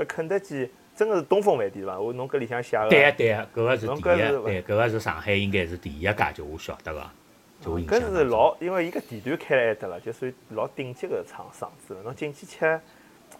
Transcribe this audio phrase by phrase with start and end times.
[0.00, 1.98] 搿肯德基真个是东风饭店伐？
[2.00, 2.88] 我侬搿里向写个。
[2.88, 7.02] 对个对个，搿个是侬第一，对，搿个是上海应该是第一家，就我晓得个，
[7.60, 8.00] 就搿。
[8.00, 12.02] 是老，因为伊搿地段开了埃搭了，就属于老顶级个厂厂子了。
[12.02, 12.64] 侬进去吃，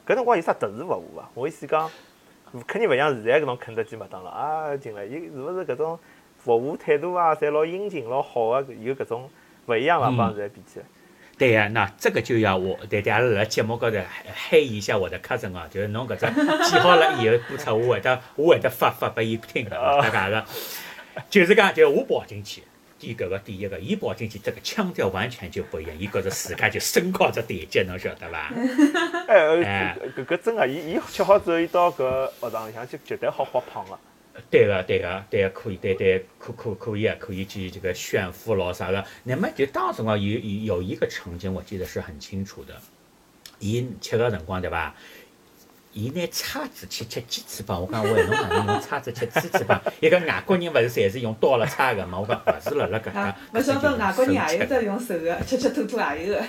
[0.06, 1.28] 搿辰光有啥特殊服务伐？
[1.34, 1.90] 我意思讲，
[2.66, 5.98] 肯定勿像现在搿种肯德基、麦当劳啊进来，伊是勿是搿种
[6.38, 9.30] 服务态度啊，侪老殷勤、老好个，有搿种
[9.66, 10.08] 勿一样伐？
[10.08, 10.86] 嗯帮现在比起来。
[11.40, 13.96] 对呀、那这个就要我对对，阿拉辣节目高头
[14.50, 16.26] 黑一下我的 cousin 哦，就是侬搿只
[16.70, 19.70] 记好了以后播出，我会得我会得发发拨伊听的，
[20.02, 20.44] 大家个，
[21.30, 22.62] 就是讲，就我跑进去，
[22.98, 28.52] 第搿个第一个，伊跑进去，这个腔调完全就不一样，伊觉着自家就升高着台阶，侬晓得伐？
[29.26, 33.98] 哎，哎搿搿搿真个，伊伊吃好之后，伊到搿学堂里向就，绝对好发胖个。
[34.50, 39.04] 对个，对个，对个，可以，对对，可可可以啊，可以去这个炫富咯啥个。
[39.24, 42.74] 那么就当时辰光有有有一个场景，我记得是很清楚的。
[43.58, 44.94] 伊吃个辰光对伐？
[45.92, 49.82] 伊拿叉子去吃鸡翅膀，我讲喂，侬哪能用叉子吃鸡翅膀？
[49.98, 52.20] 一个外国人勿是侪是用刀了叉个嘛？
[52.20, 56.44] 我讲勿是辣辣搿搭啊，，勿晓得外国人也有得用手个，吃吃吐吐也有个。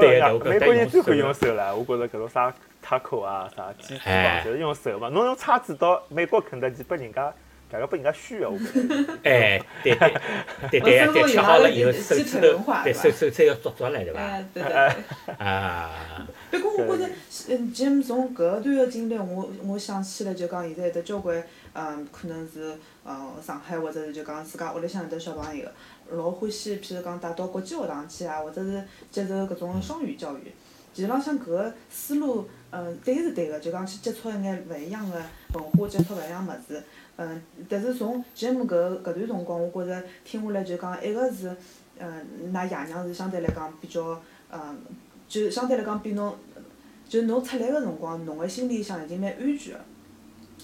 [0.00, 2.54] 对呃我觉得美国人最会用用手了，我觉着搿种啥
[2.90, 5.08] taco 啊、啥鸡翅哎膀，就是用手嘛。
[5.10, 7.32] 侬用叉子到美国肯德基拨人家，
[7.70, 8.58] 大概拨人家虚个， 我。
[9.22, 10.14] 哎，对对
[10.70, 14.18] 对对对，吃好了以后手手手指要抓抓来对伐？
[14.20, 15.34] 哎，对对 对。
[15.38, 17.10] 啊，不过我觉着，
[17.48, 21.40] 嗯，，Jim 从搿段个经历，我我想起来就讲现在有得交关，
[21.74, 25.64] 嗯，可能是呃上海或者是就讲自家屋里向有得小朋友，
[26.10, 28.82] 老欢喜，譬如讲带到国际学堂去啊，或者是
[29.12, 30.52] 接受搿种双语教育。
[30.92, 35.16] 其实浪向搿个思路，嗯，对是对个，就讲去接触一眼勿一样个
[35.52, 36.82] 文化，接触勿一样物事。
[37.16, 41.54] 嗯，但是从 Jim 搿搿段辰光，我觉着听下来就讲，一个是，
[41.98, 44.78] 嗯，㑚爷娘是相对来讲比较，嗯，
[45.28, 46.34] 就相对来讲比侬，
[47.08, 49.80] 就侬出来个辰光，侬个心里向已经蛮安全个。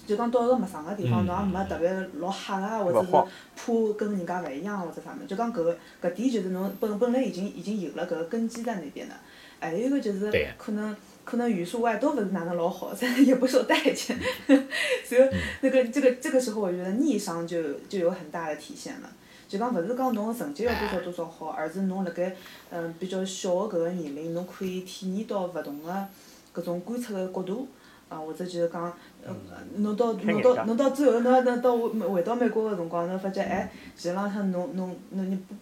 [0.05, 5.27] 就讲到一个陌生个地方，侬也没特别老吓啊，或者是怕跟人家勿一样或者啥物事。
[5.27, 9.15] 就讲搿个搿点就是侬本本来已经已经有了搿个根基在那边的。
[9.59, 12.91] 还有一个就是对可能可能语数外都不是拿得老好，
[13.25, 14.17] 也不受待见，
[15.05, 15.21] 所以
[15.61, 19.09] 那个这个这个时候，我觉得逆商就就有很大的体现了。
[19.47, 22.35] 就讲勿是讲侬个成绩要多少多少好，而是侬辣盖
[22.69, 26.07] 嗯比较小个搿个年龄，侬可以体验到勿同个
[26.53, 27.65] 搿种观察个角度，
[28.09, 28.83] 啊或者就是讲，
[29.25, 29.33] 呃
[29.77, 35.55] 侬到侬到侬到最后侬侬到回回到美国个辰光，侬发觉哎，实际浪向侬侬侬你不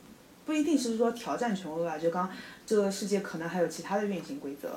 [0.45, 2.29] 不一定是说挑战权威啊，就讲
[2.65, 4.69] 这个世界可能还有其他的运行规则。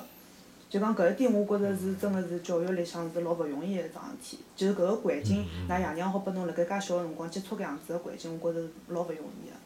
[0.71, 4.39] 就讲搿一点，我觉着是真个是教育里向是老勿容易个一桩事体。
[4.55, 9.57] 就是搿个环境，㑚爷娘好拨侬辣盖介小个辰光接触搿样子个环境，我觉着是老勿容易个。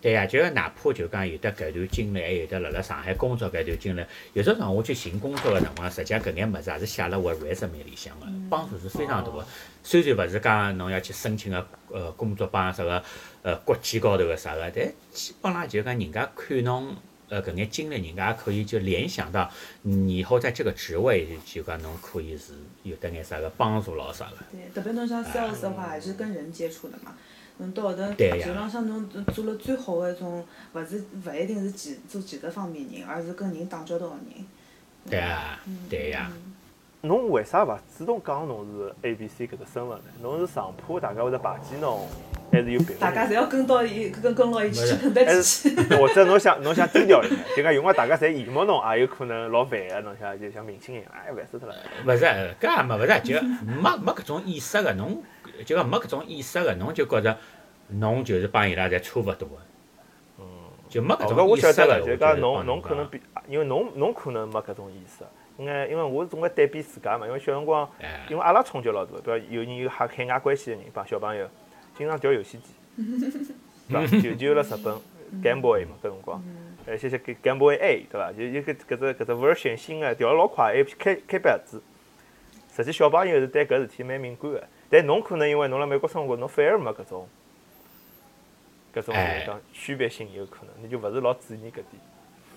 [0.00, 9.46] 对呀、就是哪怕就讲有得搿段经历，还有得辣辣上海工作搿段经历，有时辰我去寻工作个辰光，实际上搿眼物事也是写辣我 resume 里向个，帮助是非常大个。
[9.82, 13.02] 虽然勿是讲侬要去申请个呃工作帮啥个
[13.42, 16.94] 呃国际高头个啥个，但基本上就讲人家看侬
[17.28, 19.50] 呃搿眼经历，人家也可以就联想到
[19.82, 24.36] 你以后在这个职位，就讲侬可以是有得眼啥个帮助咯啥个。
[24.52, 27.14] 对，特别侬像 sales 的话，还是跟人接触的嘛。
[27.58, 34.46] 侬到后头，对呀就浪向侬做了最好个一种，勿是勿一定是技做技术方面人，而是跟人打交道个人。
[35.10, 35.60] 对啊，
[35.90, 36.30] 对呀、
[37.04, 40.04] 侬为啥勿主动讲侬是 A B C 搿只身份呢？
[40.22, 42.06] 侬是上铺，大家会得排挤侬，
[42.52, 43.00] 还是有别的？
[43.00, 45.82] 大家侪要跟到伊跟跟牢伊去没事肯德还基去。
[45.82, 51.74] 是或者侬想侬想低调一点，就讲用个大家侪羡慕侬，也有可能老烦个，侬想就像明星一样，哎，烦死脱了。
[52.06, 52.24] 勿是，
[52.60, 55.20] 搿也没勿是，就没没搿种意识个，侬
[55.66, 57.36] 就讲没搿种意识个，侬就觉着
[57.88, 59.56] 侬就是帮伊拉侪差勿多个。
[60.38, 60.44] 嗯。
[60.88, 65.24] 就没搿哦，搿我种意识个，晓得了，就讲侬侬可能比，因为侬侬可能没搿种意识，
[65.62, 71.48] 应该因为我总归对比自家嘛，因为小辰光，哎因为阿拉冲击老大，比如有人有海海外关系的人帮小朋友，
[71.96, 72.74] 经常调游戏机，
[73.88, 74.06] 对伐？
[74.20, 74.98] 就就辣日本
[75.42, 76.42] Game Boy 嘛，搿辰光，
[76.86, 78.32] 呃，些些 Game Boy A 对伐？
[78.32, 81.80] 就有搿搿只搿只 version 新个调了老快，还开开八子。
[82.74, 87.28] 实际小朋友是对搿事体蛮敏感个，但侬可能因为侬辣美国生活，侬反而没搿种
[88.94, 89.14] 搿种
[89.46, 91.86] 讲区别性，有可能你就勿是老注意搿点。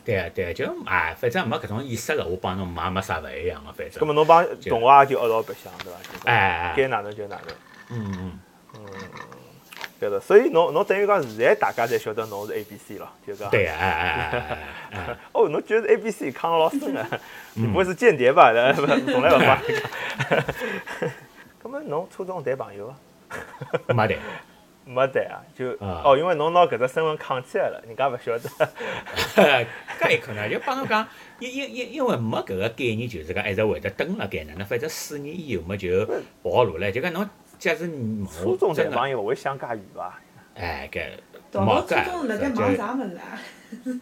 [0.06, 4.00] 对啊对啊，就哎，反正没搿种意识了，我帮侬买没啥勿一样个，反正。
[4.00, 6.00] 葛末侬帮同学也就一道白相，对伐？
[6.26, 7.56] 哎哎哎该哪能就哪能，
[7.90, 8.40] 嗯嗯
[8.76, 8.82] 嗯，
[10.00, 10.20] 对个。
[10.20, 13.50] 所以侬侬等于讲现在大家侪晓得侬是 A B C 咯，就讲。
[13.50, 14.32] 对啊，
[15.34, 17.06] 哦，侬居然是 A B C，扛了老深个，
[17.56, 18.52] 你不会是间谍吧？
[18.74, 18.98] 从来
[19.34, 20.44] 勿帮你讲。
[21.64, 22.96] 葛末侬初中谈朋友啊？
[23.88, 24.16] 没得，
[24.86, 28.50] 没对啊，就啊哦，因为侬拿搿只身份扛起来了，人家勿晓得。
[30.00, 31.08] 搿有可能就帮侬讲，
[31.40, 36.06] 因因因因为没搿个概念，就是讲一直会得蹲辣盖哪能，反正四年以后么就
[36.44, 36.92] 暴露了。
[36.92, 37.28] 就讲侬
[37.58, 40.20] 假使问初中我真的，谈朋友勿会想介远伐？
[40.56, 41.10] 哎搿
[41.52, 43.40] 到冇到初中辣盖忙啥物事啊？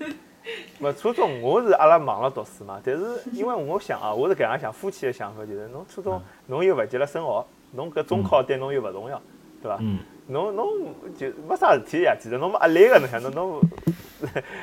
[0.81, 9.21] 勿，初中我是阿拉忙了读书嘛，但是因为我想啊，我是搿样想，夫妻的想法就是，侬初中侬又勿急了升学，侬搿中考对侬又勿重要，
[9.61, 9.77] 对伐？
[9.79, 9.99] 嗯。
[10.27, 13.61] 侬侬就没啥事体呀，其实侬没压力个，侬想侬侬，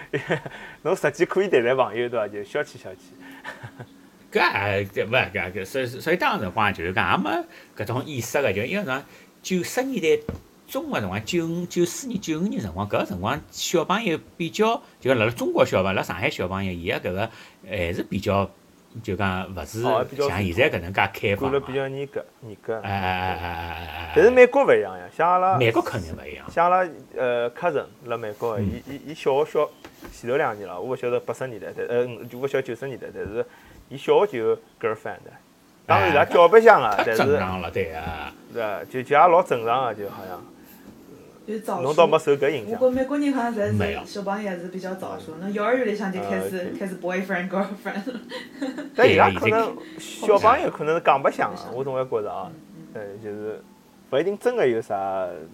[0.83, 2.29] 侬实际可以谈谈朋友对伐？
[2.29, 2.97] 就消遣消遣。
[4.33, 7.45] 搿也搿勿搿搿，所以所以当时辰光就是讲也没
[7.77, 9.05] 搿种意识个，就因为啥
[9.43, 10.23] 九十年代
[10.69, 17.31] 中个辰光，九五九四年、九五年辰光，搿个辰光小朋友比较，就辣辣中国小朋友，辣上海小朋友，伊个搿个
[17.69, 18.49] 还是比较，
[19.03, 21.51] 就讲勿是像现在搿能介开放嘛。
[21.51, 22.75] 管了比较严格，严格。
[22.83, 24.13] 哎哎哎哎哎哎哎！
[24.17, 26.45] 但是美国勿一样呀，像阿拉美国肯定勿一样。
[26.51, 29.71] 像阿拉呃 cousin 辣美国伊伊伊小学小
[30.13, 33.47] 前头两年了，我勿晓得八十年代，但呃我勿晓得九十年代，但是
[33.89, 35.31] 伊小学就有 girlfriend 的。
[35.87, 38.33] 当然伊拉叫白相啊，但是正常了，对啊。
[38.53, 38.85] 对伐？
[38.85, 40.45] 就就也老正常个，就好像
[41.50, 42.17] 就是早侬倒没。
[42.17, 42.79] 受搿影响。
[42.81, 48.20] 我觉美国人好像侪是小朋友还是比较早熟，侬幼儿园里向就开始呃开始 boyfriend girlfriend 了。
[48.94, 52.52] 但伊拉可能小朋友可能是讲白相个， 我总归觉着啊，
[52.94, 53.61] 呃，就是
[54.11, 54.94] 勿一定真个有啥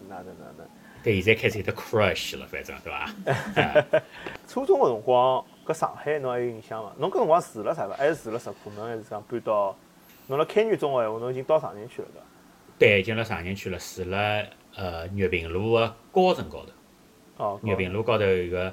[0.08, 0.66] 哪能哪能。
[1.02, 4.00] 对，现在开始有得 crush 了，反正对伐？
[4.48, 6.92] 初中个辰光，搿上海侬还有印象伐？
[6.98, 7.94] 侬搿辰光住了啥伐？
[7.96, 9.76] 还是住了石库门，还是讲搬到？
[10.26, 12.26] 侬辣开元中学闲话，侬已经到长宁区了对伐？
[12.78, 14.42] 对，已经辣长宁区了，住辣
[14.76, 16.72] 呃月平路个高层高头。
[17.38, 18.72] 哦，月平路高头有个，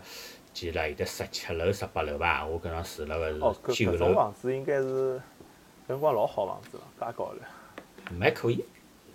[0.54, 5.16] 记了有得十七楼、十八楼吧，我搿辰住了哦，个是九楼，哦搿种房子应该是
[5.86, 7.40] 搿辰光老好房子了，介高了。
[8.12, 8.64] 蛮可以。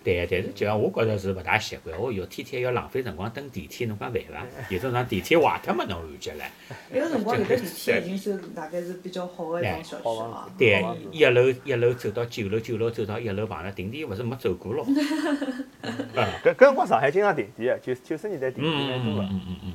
[0.01, 4.45] 对，但是就像我觉着是勿大习惯，哦哟，天天要浪费辰光等电梯，侬讲烦伐？
[4.69, 6.43] 有种辰光电梯坏脱嘛，侬感觉唻。
[6.89, 10.49] 那个辰光有的电梯已经算 大概是比较好的一种小区了。
[10.57, 14.85] 对一楼一楼走到九楼，九楼走到一楼碰着停电，勿是没走过咯。
[16.43, 19.21] 搿搿辰光上海经常停电个，九九十年代停电蛮多个。
[19.23, 19.73] 嗯嗯嗯。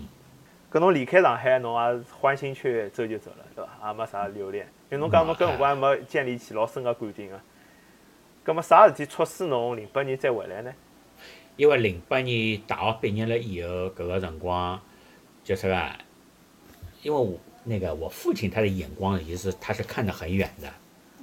[0.73, 3.89] 搿侬离开上海，侬也是欢欣雀跃走就走了，对伐？
[3.89, 7.39] 也没啥留恋，因为侬讲侬搿辰光还没建立起老深个感情个。
[8.45, 10.71] 葛末啥事体促使侬零八年再回来呢？
[11.57, 14.79] 因为零八年大学毕业了以后，搿个辰光
[15.43, 15.93] 叫啥个？
[17.03, 20.71] 因为我那个我父亲他的眼光也是他是看得很远的，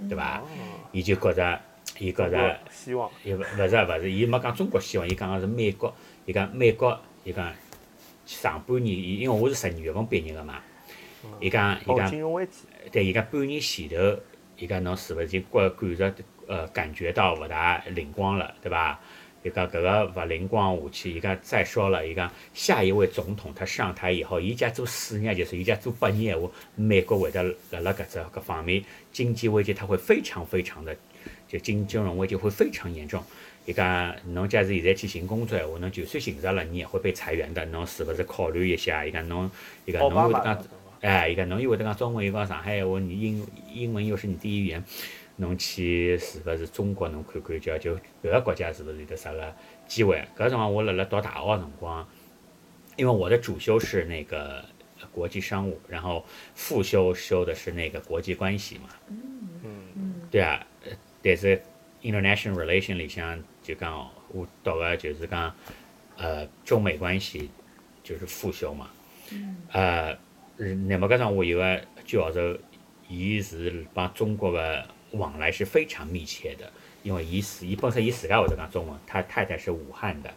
[0.09, 0.39] 对伐？
[0.39, 0.47] 哦，
[0.91, 1.61] 伊就觉着，
[1.99, 5.93] 伊觉着，希望伊勿勿是勿是，伊没讲中国希望，伊讲个是美国，
[6.25, 7.53] 伊讲美国，伊讲
[8.25, 10.59] 上半年，伊因为我是十二月份毕业个嘛，
[11.39, 12.09] 伊讲伊哦，讲
[12.91, 14.19] 对，伊讲半年前头，
[14.57, 16.13] 伊讲侬是勿是已经觉感着
[16.51, 18.99] 呃感觉到勿大灵光了，对伐？
[19.43, 30.95] 伊讲搿个勿灵光下去，伊讲再说了，伊讲下一位总统他上台以后，伊家做四年，就是伊家做八年闲话，美国会得辣辣搿只搿方面经济危机，他会非常非常的，
[31.47, 33.23] 就金金融危机会非常严重。
[33.65, 39.03] 伊讲侬假使现在去寻工作闲话，侬就算寻着了，你也会被裁员的，侬是勿是考虑一下？
[39.03, 39.49] 伊讲侬，
[39.85, 40.63] 伊讲侬会得讲
[41.01, 44.83] 哎，伊讲侬又会得讲中文，又讲上海闲话，你英英文又是你第一语言，
[45.37, 47.09] 侬去是勿是中国？
[47.09, 49.53] 侬看看叫就搿个国家是勿是有得啥个
[49.87, 50.23] 机会？
[50.37, 52.07] 搿辰光我辣辣读大学个辰光，
[52.95, 54.63] 因为我的主修是那个
[55.11, 56.23] 国际商务，然后
[56.53, 58.89] 副修修的是那个国际关系嘛。
[59.07, 59.17] 嗯
[59.95, 60.91] 嗯，对啊，呃
[61.23, 61.61] 但是
[62.01, 65.53] international relation 里向就讲我读个就是讲
[66.17, 67.49] 呃中美关系
[68.03, 68.89] 就是副修嘛。
[69.31, 70.17] 嗯呃，
[70.57, 72.57] 那么搿辰我有个教授，
[73.07, 76.71] 伊是帮中国的往来是非常密切的，
[77.03, 80.33] 因为伊自伊本身伊自家会得讲中文，他太太是武汉的。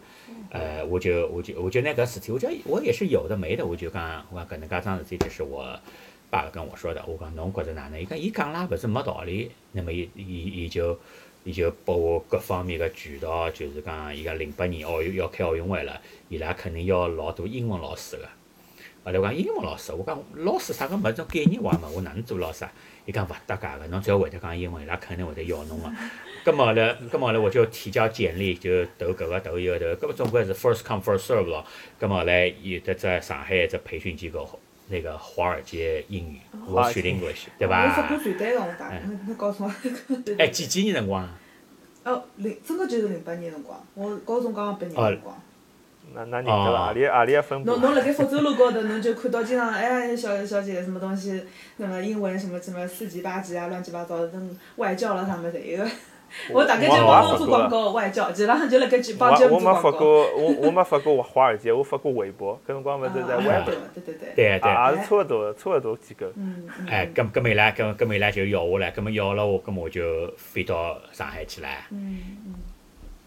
[0.49, 5.63] 呃，我就我就我就那个事体，我觉得我也是有的没的，我就讲我讲搿能介桩事体，就是我
[6.29, 7.03] 爸爸跟我说的。
[7.07, 7.99] 我讲侬觉着哪能？
[7.99, 9.51] 伊讲伊讲啦，勿是没道理。
[9.71, 10.97] 那么伊伊伊就
[11.43, 18.27] 伊就拨我各方面个渠道，就是讲伊讲零八年奥运要开奥运会了，伊拉肯定要老多英文老师个。
[19.05, 22.73] 后来我讲英文老师，我讲老师啥个物事种概念化嘛，我哪能做老师啊？
[23.05, 25.91] 伊讲勿搭界个，侬只要会得讲英文，伊拉肯定会得要侬个。
[26.43, 31.63] 葛末后来，葛末后来我就提交简历，就投搿个投伊个投，搿么总归是 first come first serve 咯。
[31.99, 34.59] 葛末后来有得在上海一只培训机构，
[34.89, 38.17] 那个华尔街英语华尔 Wall 街 Street English，对我发伐过？
[38.17, 39.71] 传单个，我讲，侬侬告诉我。
[40.39, 41.29] 哎，几几年辰光啊？
[42.05, 45.39] 哦，零真个就是零八年辰光，我高中刚刚毕业哦辰光。
[46.15, 46.61] 那那认得伐？
[46.61, 47.81] 哦何里何里个分布侬？
[47.81, 51.43] 侬辣盖福州路高头，侬就看到经常哎小小姐什么东西，
[51.77, 55.89] 那么英文什么什么四级八级啊，乱七八糟的，等外教了啥么侪有个。
[56.51, 57.37] 我大概就我帮侬。
[57.37, 59.91] 做广告外教，基本上就辣盖帮节目我没发。
[59.91, 64.33] 过，我我没发过华尔街，我发过微博，搿辰光勿是在啊微博，对对对对。
[64.35, 64.71] 对对。
[64.95, 66.31] 也是差勿多，差勿多几个。
[66.35, 66.87] 嗯嗯。
[66.89, 72.55] 哎，咁咁么伊拉，咁咁么伊拉就要我了，咁么要了我，咁么我就飞到上海去了，嗯嗯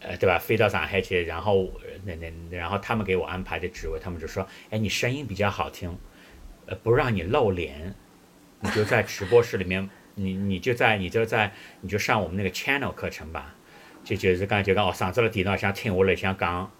[0.01, 0.39] 呃，对吧？
[0.39, 5.97] 飞到上海去，然后呃那那然后他们给我安排的职位，他们就说，哎，你声音比较好听，
[6.67, 7.93] 呃，不让你露脸，
[8.61, 11.51] 你就在直播室里面，你你就在你就在
[11.81, 13.55] 你就上我们那个 channel 课程吧，
[14.03, 16.71] 就就是讲就讲哦，上咗了电脑想听我来想讲，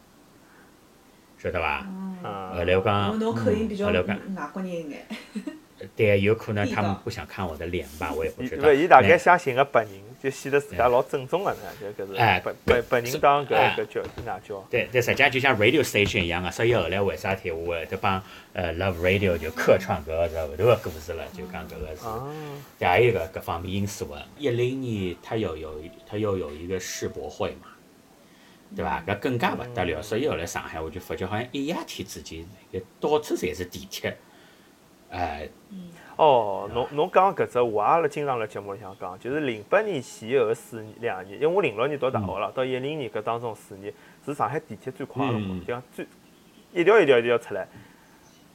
[1.38, 1.86] 晓得吧？
[1.86, 2.10] 嗯
[2.54, 5.06] 后来我讲，哦侬口音比较后来我讲，外国人一眼。
[5.96, 8.74] 对，有可能他们不想看我的脸吧，我也不知道。
[8.74, 14.60] 伊勿，伊大概想寻个白人，就显得自家老正宗个呢，就搿是哎白白白人当搿哎搿叫是哪叫？
[14.70, 18.22] 对，对，实际上就像 radio station 一样个，所以后来为啥体我会得帮
[18.54, 22.28] 呃 Love Radio 就客串搿个是后头个故事了，就讲搿个是，啊，
[22.78, 24.22] 对还有一个各方面因素个。
[24.38, 27.68] 一零年它要有一它要有一个世博会嘛，
[28.76, 29.02] 对伐？
[29.08, 34.18] 搿更加勿得了，所以后来上海我就发觉好像一夜天之间，搿到处侪是地铁，
[35.12, 35.50] 哎，
[36.18, 43.92] 哦，侬侬讲搿只，我也辣经常辣节目里向讲，就是零八年前后四年两年，因为我零六年读大学了，到一零年搿当中四年
[44.26, 46.06] 是上海地铁最快个辰光嗯，就讲最
[46.74, 47.66] 一条一条一条出来。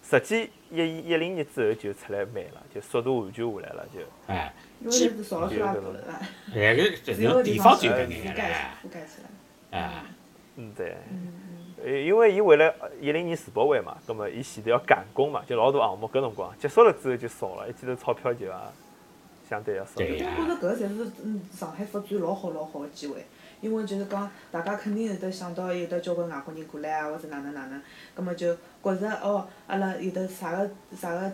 [0.03, 0.77] 实际一
[1.09, 4.93] 一零年之后就出来慢了，就速度完全下来了，就哎，因为
[7.43, 8.33] 地方就搿覆眼了，
[8.83, 9.29] 覆盖起来。
[9.81, 10.05] 哎，
[10.57, 10.97] 嗯对。
[11.11, 11.33] 嗯
[11.85, 18.53] 呃，因为伊为了一零年世博会嘛，葛末伊前头要赶工嘛，就老多项目，搿辰光结束了之后就少了，一记头钞票就也
[19.47, 19.93] 相对要少。
[19.97, 23.27] 对呀我觉着搿才是嗯上海发展老好老好个机会，
[23.61, 27.79] 因为就是讲大家肯定有得想到有得交关外国人过来啊，或者哪能哪能，
[28.15, 31.31] 葛末就觉着哦，阿拉有得啥个啥个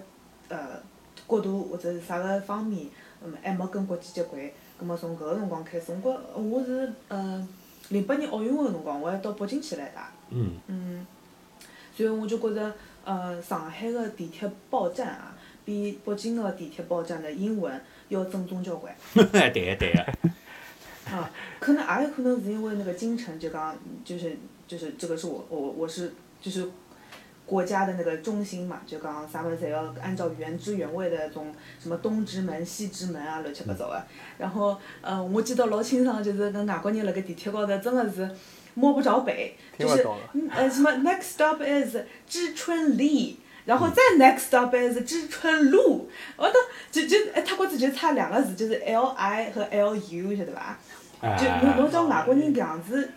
[0.49, 0.83] 呃
[1.29, 2.89] 角度或者是啥个方面，
[3.23, 7.49] 嗯还没跟国际接轨，葛末从搿个辰光开始，我觉我是呃
[7.91, 10.11] 零八年奥运会个辰光，我还到北京去来打。
[10.31, 11.07] 嗯，嗯，
[11.95, 12.73] 所以我就觉着，
[13.05, 18.95] 呃，上海个地铁报站啊，比北京个地铁报站的英文要正宗交关。
[19.13, 20.03] 对个对个，
[21.13, 24.37] 啊，可能也有可能是因为那个京城就讲，就是
[24.69, 26.69] 就是这个是我我我是就是
[27.51, 34.01] 国家的那个中心嘛，就讲啥物事侪要按照原汁原味的种什么东直门、西直门啊，乱七八糟的。
[34.39, 38.31] 然后，嗯、我记得老清爽，就是跟外国人辣盖地铁高头真的是
[38.75, 40.07] 摸不着北，就是
[40.53, 41.97] 呃什么 next stop is
[42.29, 43.41] 知春里。
[43.67, 46.55] 然后再 next stop is 知春路，我都
[46.91, 50.79] 就就哎，他觉着就差两个字，就是 L I 和 L U，晓得伐？
[51.37, 53.09] 就侬侬叫外国人搿样子，搿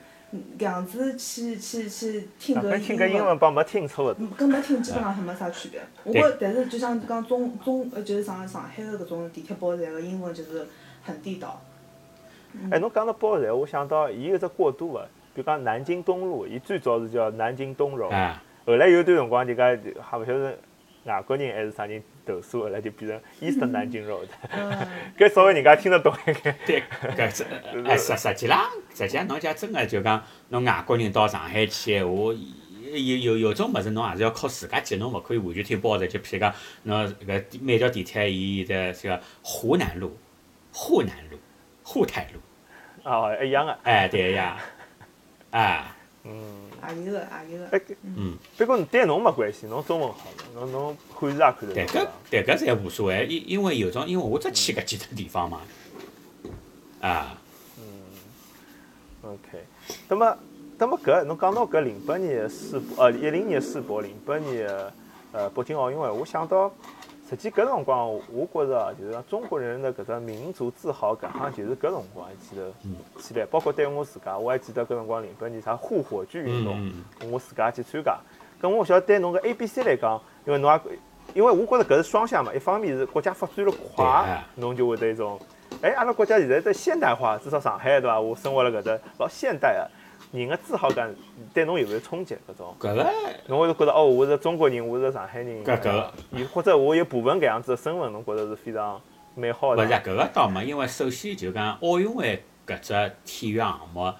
[0.59, 4.15] 样子去去去听搿哪怕听搿英文帮没听差勿多。
[4.19, 5.81] 嗯跟没听基本上是没啥区别。
[6.03, 10.67] 我觉着，但是就像讲中中呃，就是上上海的搿种地铁报站个英文就是
[11.03, 11.61] 很地道。
[12.71, 20.55] 哎，侬讲到报站，我想到伊有只过渡个，比如讲南京东路，伊最早是叫南京东路，啊，后来有段辰光就讲，还勿晓得
[21.05, 24.71] 外国人还是啥人投诉，后来就变成 East 南京 Road，嗯，
[25.17, 26.55] 搿稍微人家听得懂一眼。
[26.65, 26.83] 对，
[27.15, 27.43] 搿只
[27.85, 32.33] 哎实实际浪，实际上侬讲真个就讲，侬外国人到上海去闲话，
[32.93, 36.07] 有有有种物事侬也是要靠自家记，侬勿可以完全听包的。
[36.07, 36.53] 就譬如讲，
[36.83, 40.17] 侬搿每条地铁伊有的这个湖南路、
[40.71, 41.37] 沪南路、
[41.83, 42.39] 沪太路，
[43.03, 43.77] 哦，一样个。
[43.83, 44.57] 哎，对呀，
[45.51, 46.31] 啊，嗯，
[46.87, 47.67] 也有个也有个。
[47.77, 50.19] 哎，嗯，不过对侬没关系，侬中文好，
[50.53, 52.01] 侬侬汉字也看得对，懂。
[52.01, 55.61] 搿对搿侪无所谓，因因为有种，因为我只去搿几个地方嘛，
[57.01, 57.37] 啊，
[57.77, 57.83] 嗯
[59.23, 59.63] OK，
[60.07, 60.37] 那么，
[60.77, 64.93] 那么搿侬讲到搿零八年世博，呃，一零年世博，零八年的
[65.33, 66.73] 呃北京奥运会，我想到，
[67.33, 73.43] 实际搿辰光，我觉着啊就是讲中国人的搿只民族自豪感，好像就是搿辰光一记头起来。
[73.47, 78.15] 包括对我自家，我还记得搿辰光零八年啥护火炬运动，嗯嗯我自家去参加。
[78.61, 80.79] 咁我晓得对侬个 A、B、C 来讲，因为侬也，
[81.33, 85.39] 因为我觉着搿是双向嘛，一方面是国家发展了对快啊，侬就会得一种。
[85.81, 88.21] 哎，阿拉国家现在在现代化，至少上海对伐？
[88.21, 89.91] 我生活了搿搭老现代个，
[90.33, 91.15] 人个自豪感
[91.53, 92.35] 对侬有没有冲击？
[92.49, 93.07] 搿种，搿个
[93.45, 98.99] 侬会觉得哦，我是中国人，我是上海人，搿搿伊或者我有部分搿样子的身份，侬觉得是非常
[99.35, 99.83] 美好的。
[99.83, 104.11] 勿是搿个倒没，因为首先就讲奥运会搿只体育项目，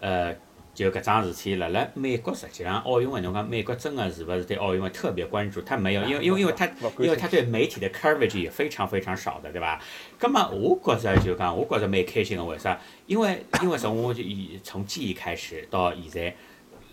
[0.00, 0.36] 呃，
[0.74, 5.62] 就搿桩事体，辣辣美国实际上奥运会，侬讲美国真的是勿是对奥运会特别关注？
[5.62, 6.66] 他没有，因为因为因为他
[6.98, 9.80] 因为他对媒体的 coverage 也非常非常少的，对伐？
[10.18, 12.78] 葛么我觉着就讲，我觉着蛮开心的，为啥？
[13.06, 16.36] 因为因为从我就以从记忆开始到现在，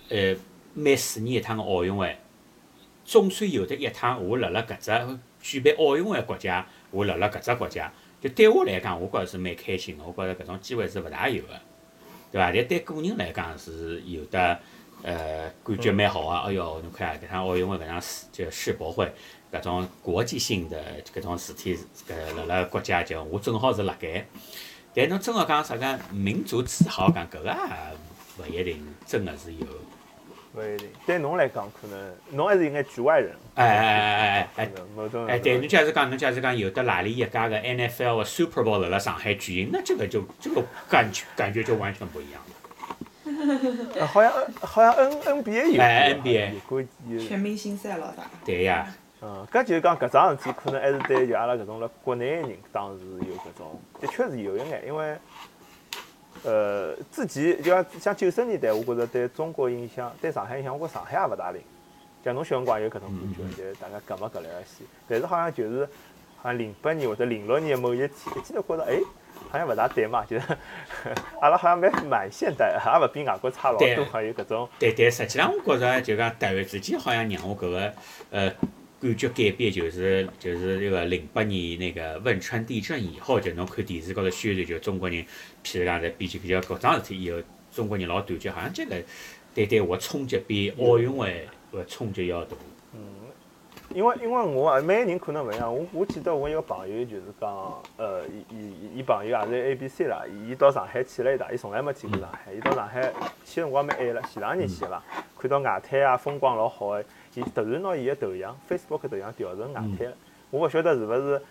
[0.10, 0.36] 呃，
[0.74, 2.16] 每四年一趟个奥运会。
[3.04, 11.60] 总算有得一趟，我辣辣搿只举办奥运会个国家，我辣辣搿只国家，就对我来讲，我觉着是蛮开心个，我觉着搿种机会是勿大有个，
[12.32, 12.52] 对伐？
[12.52, 14.60] 但对个人来讲是有的，
[15.04, 16.36] 呃，感觉蛮好个。
[16.36, 19.12] 哎哟，侬看搿趟奥运会搿趟世就世博会
[19.52, 20.82] 搿种国际性的
[21.14, 24.26] 搿种事体，搿辣辣国家就我正好是辣盖。
[24.94, 29.66] 但侬真个讲啥个民族自豪感，搿个也勿一定真个是有。
[30.56, 33.32] 勿一定，对侬来讲，可能侬还是有眼局外人。
[33.56, 34.70] 哎哎哎哎哎
[35.28, 42.48] 哎，对，侬假如讲，侬假如讲有的哪里一家个 NFL 个 Super Bowl 辣辣上海举行，那这个就这个感觉感觉就完全不一样了。
[43.96, 44.32] 呃好像
[44.62, 45.12] 好像 N
[45.44, 46.52] NBA 有哎，NBA
[47.10, 48.24] 有全明星赛咯啥？
[48.46, 48.86] 对呀，
[49.22, 55.16] 嗯，搿就是讲搿桩事体，可能还是对就阿拉搿种辣国内的人，当时有搿种，的确是有一眼，因为，
[56.44, 61.62] 呃，之前就像像九十年代，我觉着对中国影响，对上海影响，我觉上海也勿大灵。
[62.24, 64.86] 像侬小辰光有搿种感觉，就是大家搿么搿来个西。
[65.08, 65.86] 但是好像就是，
[66.38, 69.00] 好像零八年或者零六年某一天，一记头觉着，哎，
[69.50, 70.46] 好像勿大对嘛，就是
[71.42, 77.94] 阿拉好像蛮蛮现代，也勿比外国差老多，好像有搿种，对对，实际上我觉着就讲突然之间好像让我搿个
[78.30, 78.52] 呃
[79.02, 85.26] 感觉改变，就是就是这个零八年那个汶川地震以后，就侬看电视高头宣传，就中国人，
[85.64, 87.38] 譬如讲在比起比较搿桩事体以后，
[87.72, 88.96] 中国人老团结，好像这个
[89.54, 92.56] 对对我冲击比奥运会个冲击要大。
[92.94, 93.00] 嗯
[93.94, 97.50] 因为因为我啊每个人可能勿一样，我我记得我一个朋友就是讲，
[97.98, 103.12] 呃，伊伊伊朋友也是 A B C 啦，伊到上海去了一趟，伊从来没去过上海，伊到上海
[103.44, 105.04] 去辰光蛮晚了，前两年去个伐，
[105.38, 107.04] 看到外滩啊风光老好个，
[107.36, 110.14] 伊突然拿伊个头像 Facebook 头像调成外滩了，
[110.52, 111.42] 我勿晓得是勿是。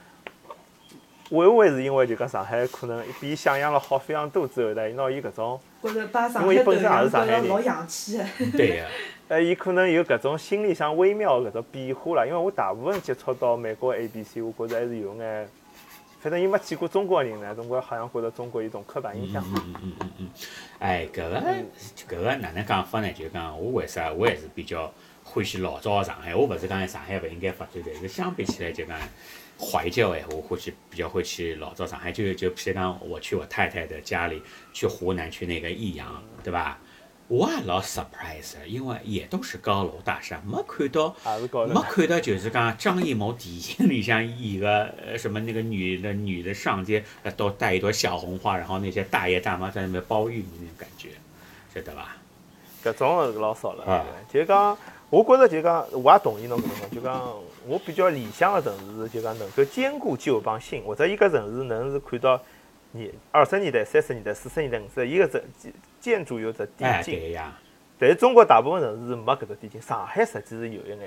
[1.39, 4.91] 会勿会是因为就讲上海可能比伊想象了好非常多之后呢？
[4.91, 8.25] 伊拿伊搿种，因为伊本身也是上海人老洋气个。
[8.57, 8.87] 对个，
[9.29, 12.27] 呃，伊可能有搿种心里向微妙的搿种变化啦。
[12.27, 15.49] 因为我大部分接触到美国 A B C，我觉着还是有眼，
[16.21, 19.43] 反正伊没见过中国人呢，总归好像觉着中国有种刻板印象。
[19.47, 20.29] 嗯嗯嗯嗯嗯，
[20.81, 21.41] 哎，搿个
[22.09, 23.13] 搿个哪能讲法呢？
[23.13, 26.35] 就讲我为啥我还是比较欢喜老早个上海。
[26.35, 28.99] 我勿是讲上海勿应该发展，但是相比起来就讲
[29.61, 32.11] 怀旧哎，我欢喜比较会去老早上海。
[32.11, 34.43] 就就譬如讲，我去我太太的家里，
[34.73, 36.79] 去湖南去那个益阳，对吧？
[37.29, 41.15] 我也老 surprise，因为也都是高楼大厦，没看到
[41.69, 51.11] 没看到就是讲张艺谋电影里向演个呃什么那个女的女的上街呃都带一朵小红花，然后那些大爷大妈在那边包玉米那种感觉，
[51.73, 52.17] 晓得吧？
[52.83, 53.85] 搿种是老少了。
[53.85, 54.77] 啊对就讲，
[55.09, 57.33] 我觉着就讲，我也同意侬搿种讲，就讲
[57.67, 62.41] 我比较理想个城市，就讲能够兼顾旧帮新，或者伊搿城市能是看到
[62.93, 67.53] 年二十年代、三十年代、四十年代、五十代，伊搿只建筑有只递哎，对呀，
[67.99, 71.07] 但是中国大部分城市是没搿只递进，上海实际是有一眼个。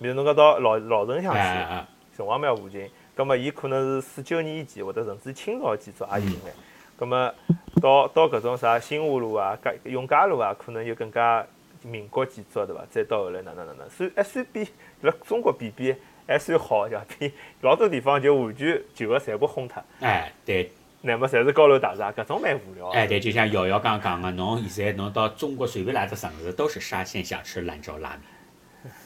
[0.00, 6.54] 比如侬讲到老老城乡去，城隍庙附近，葛末伊可能是四九年以前，或者甚至清朝建筑也有眼。
[6.96, 7.34] 葛末
[7.80, 11.44] 到到搿种啥新华路啊、嘉永嘉路啊，可能有更加
[11.82, 12.84] 民国建筑对伐？
[12.90, 14.68] 再到后来哪能哪能，算还算比
[15.02, 15.94] 辣中国比比
[16.26, 17.04] 还算好，对伐？
[17.18, 17.32] 比
[17.62, 20.70] 老多地方就完全旧个全部轰脱，哎对，
[21.02, 22.88] 乃末侪是高楼大厦，搿种蛮无聊。
[22.88, 28.22] 哎对，就像瑶瑶刚讲个，侬现在侬到中国随便哪只城市都是沙县小吃兰州拉面，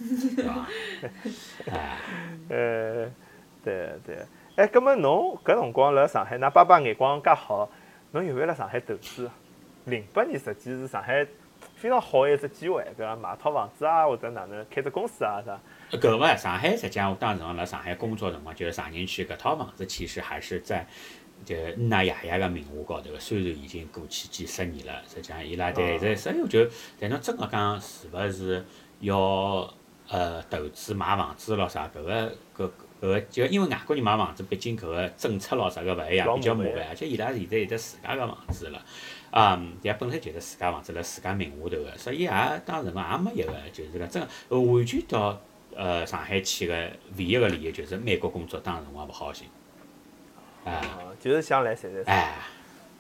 [0.37, 0.67] 对伐？
[1.71, 1.99] 哎，
[2.49, 3.11] 呃，
[3.63, 4.17] 对对，
[4.57, 7.71] 哎，葛末侬搿辰光辣上海，㑚爸爸眼光介好，
[8.11, 9.31] 侬有没有辣上海投资？
[9.85, 11.27] 零八年实际是上海
[11.77, 15.59] 非常好个一只机会，比方买套房子啊，或者哪能开只公司啊啥。
[15.99, 20.87] 搿个上海实际上我当时辣上海工作辰光，就是上宁区搿套房子其实还是在
[21.45, 26.67] 就恩娜爷爷个名下高头个，虽然已经过去几十年了，实际上伊拉对在，所以我就，
[26.99, 28.65] 但侬真个讲是勿是
[29.01, 29.69] 要
[30.09, 38.83] 呃投资买房子咯啥，搿个搿搿个就因为外国人买房子，毕竟搿个政策咯啥个勿一样，比较麻麻烦烦，而且伊拉现在有得自家个房子了。
[39.31, 42.31] 啊，伊拉本身就是自家房子辣自家名下头个，所以也
[42.65, 45.41] 当时辰光也没一个就是讲真个呃完全到
[45.77, 46.75] 呃上海去个
[47.17, 49.47] 唯一个理由就是美国工作当时辰光勿好寻，
[50.65, 52.33] 啊，哦，就是想来赚赚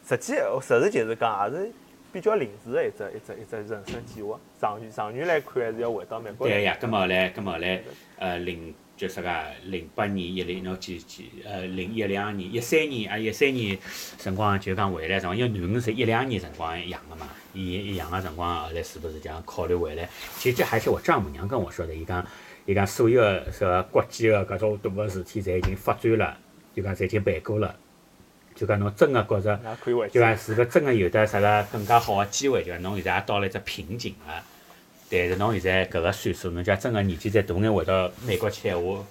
[0.08, 1.72] 实际实事求是讲，也是
[2.12, 4.38] 比较临时的一只一只一只人生计划。
[4.60, 6.54] 长远长远来看，还是要回到美国来。
[6.54, 7.82] 对呀，葛末后来葛末后来
[8.18, 13.78] 呃零就啥个零八年一零侬几几呃零一两年一三年啊一三年
[14.18, 20.08] 辰光就讲回来辰光，因为囡恩是一两年辰光养个嘛，伊养个辰光后来是不是讲考虑回来？
[20.36, 22.24] 其实这还是我丈母娘跟我说的，伊讲
[22.64, 26.36] 伊讲所有个国际个搿种大个事体，侪已经发展了，
[26.74, 27.74] 就讲侪已经办过了，
[28.54, 29.60] 就讲侬真个觉着。
[30.10, 30.20] 就。
[30.20, 34.42] 讲是个真个有得啥个更加好个机会，就讲侬现在也到了一只瓶颈了。
[35.10, 39.04] 但是侬现在搿个岁数，侬讲真个年纪再大眼回到美国去闲话，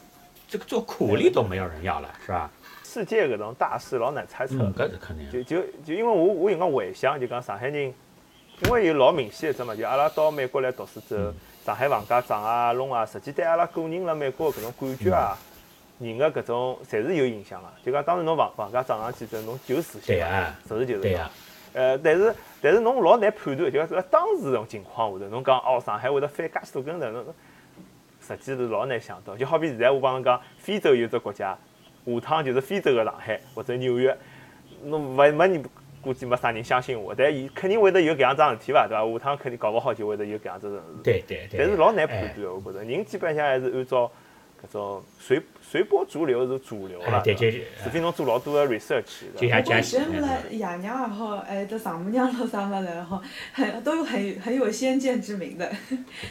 [0.47, 2.49] 这个做苦力都没有人要了，是吧？
[2.83, 4.55] 世界搿种大事老难猜测。
[4.59, 5.29] 嗯，搿是肯定。
[5.29, 7.93] 就就就因为我我有辰光回想，就讲上海人，
[8.63, 11.33] 因为有老明显一只嘛，就阿拉到美国来读书之后，
[11.65, 15.38] 上海房价涨啊、弄啊，实际对阿拉个人辣美国搿种感觉啊，
[16.00, 17.67] 人个搿种侪是有影响个。
[17.86, 21.30] 就讲当时侬房房价涨上去之后，侬就自信对啊，实事求是对啊。
[21.74, 27.26] 呃，但是但是侬老难判断，就讲在当时种情况下头，侬讲哦，上海会得翻介许多跟头，侬
[28.19, 29.38] 实际是老难想到。
[29.38, 31.58] 就好比现在我帮侬讲，非洲有只国家，
[32.06, 34.17] 下趟就是非洲个上海或者纽约，
[34.84, 35.63] 侬勿没人
[36.01, 39.05] 估计没啥人相信我，但伊肯定会得有搿样桩事体伐，对伐？
[39.05, 40.81] 下趟肯定搞勿好就会得有搿样子事。
[41.03, 41.59] 对对对。
[41.59, 44.11] 但是老难判断，我觉着人基本上还是按照
[44.63, 47.50] 搿种随随波逐流是主流了，对就
[47.84, 49.24] 除非侬做老多个 research。
[49.36, 53.21] 就像讲，节目了爷娘也好，哎，这丈母娘咾啥物事也好，
[53.54, 55.71] 很都有很很有先见之明的，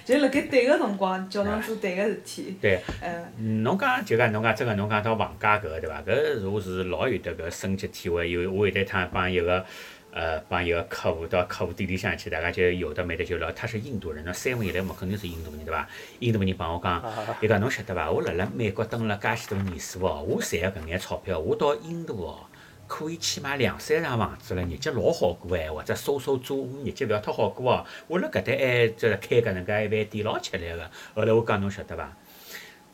[0.04, 2.56] 就辣盖对个辰光叫侬做对个事体。
[2.60, 2.80] 对。
[3.02, 3.62] 嗯。
[3.64, 6.02] 侬讲就讲侬讲真个，侬讲到房价搿个对伐？
[6.02, 9.64] 搿我是老有得搿深切体会，有我有得趟帮一个。
[10.12, 13.50] 呃，帮一个客户到客户店里向去，大家就有的没的就聊。
[13.52, 15.88] 他是印度人，那三文一来嘛，肯定是印度人对伐？
[16.18, 17.02] 印度人帮我讲，
[17.40, 18.10] 伊讲侬晓得伐？
[18.10, 22.46] 我辣辣美国蹲了介许多年数哦，我赚个搿眼钞票，我到印度哦，
[22.88, 27.86] 可以去买两三幢房子了，日脚老好过哎，或者收收租，日脚勿要忒好过哦。
[28.08, 30.90] 我辣搿搭还就是开搿能介一饭店，老吃力个。
[31.14, 32.12] 后来我讲侬晓得伐？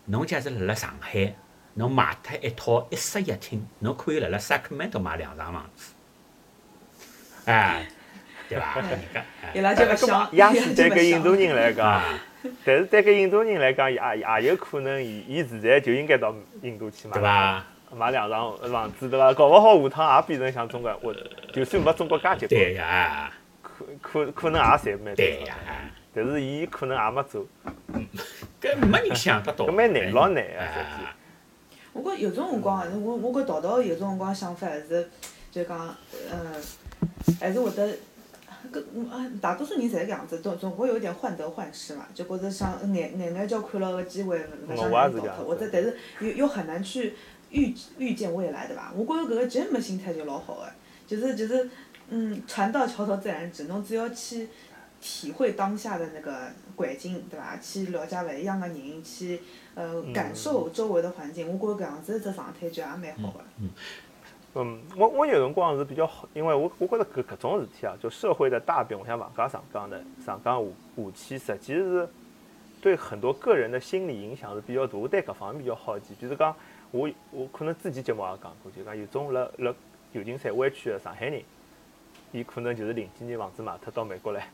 [0.05, 1.35] 侬假使辣辣上海，
[1.75, 5.95] 侬买脱一套一室一厅，侬可以辣辣 Sacramento 买两幢房子。
[7.47, 7.87] 哎，
[8.49, 8.83] 对伐？
[9.55, 12.03] 伊拉就勿想，也许对搿印度人来讲，
[12.65, 13.99] 但是对搿印度人来讲，也
[14.43, 17.65] 也有可能，伊伊自然就应该到印度去买，对伐？
[17.95, 19.33] 买两幢房子，对伐？
[19.33, 21.15] 搞勿好下趟也变成像中国，我
[21.53, 23.31] 就算没中国介结棍，对呀，
[23.63, 25.15] 可可可能也赚蛮多。
[25.15, 25.57] 对呀，
[26.13, 27.47] 但是伊可能也没做，
[28.61, 30.67] 搿没人想得到，搿蛮难，老难啊！
[30.75, 31.09] 实际。
[31.93, 35.09] 我觉有种辰光，我我觉淘淘有种辰光想法是，
[35.53, 35.97] 就讲，
[36.33, 36.55] 嗯。
[37.41, 37.89] 还是会得，
[38.73, 38.81] 搿
[39.11, 47.15] 啊，大多数人侪是搿样子，总总会有点患得患失嘛，就觉着想眼眼眼叫看牢个机会，勿想让人倒脱，或者但是又又很难去
[47.51, 48.93] 预预见未来，对伐？
[48.95, 50.69] 我觉着搿个 Jim 心态就老好个，
[51.07, 51.69] 就是就是，
[52.09, 54.49] 嗯，船到桥头自然直，侬只要去
[55.01, 57.57] 体会当下的那个环境，对伐？
[57.59, 59.41] 去了解勿一样个人，去
[59.75, 63.45] 呃感受周围的环境，我觉着搿样子一只状态就也蛮好个。
[64.97, 72.09] 我我有辰光是比较好，因为我我觉着搿搿种事体啊，就社会的大变，像房价上涨的上涨武武器，实际是
[72.81, 74.97] 对很多个人的心理影响是比较大。
[74.97, 76.57] 我对搿方面比较好奇，比如讲
[76.91, 79.75] 我我可能之前节目也讲过，就讲有种辣辣
[80.15, 81.43] 旧金山湾区的上海人，
[82.33, 84.49] 伊可能就是零几年房子卖脱到美国来，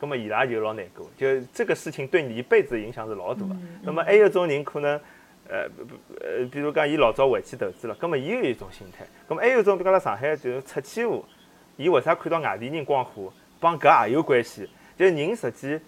[0.00, 3.56] 葛么伊拉就老难过，就这个事情对你一辈子影响是老大的。
[3.82, 4.98] 那么还有种人可能。
[5.48, 11.24] 呃不不呃，比如讲，伊老早回去投资了，葛末伊有一种心态，葛末还有一种，比如讲辣上海就是出气户，
[11.76, 14.68] 伊为啥看到外地人光火，帮搿也有关系。
[14.96, 15.80] 就人实际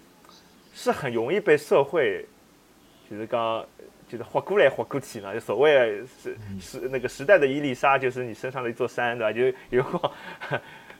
[0.73, 2.25] 是很容易被社会，
[3.09, 3.65] 就是讲
[4.07, 9.33] 就是活过来活过去呢，就所谓是是那个时代的伊丽莎，就是你身上的一座山，对伐？
[9.33, 10.11] 就有光。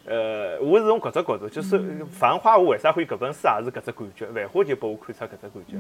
[0.06, 5.78] 呃，我是从搿只角度，就是《繁花》，我为啥会搿本书也是搿只感觉，《繁花》就拨我看出搿只感觉。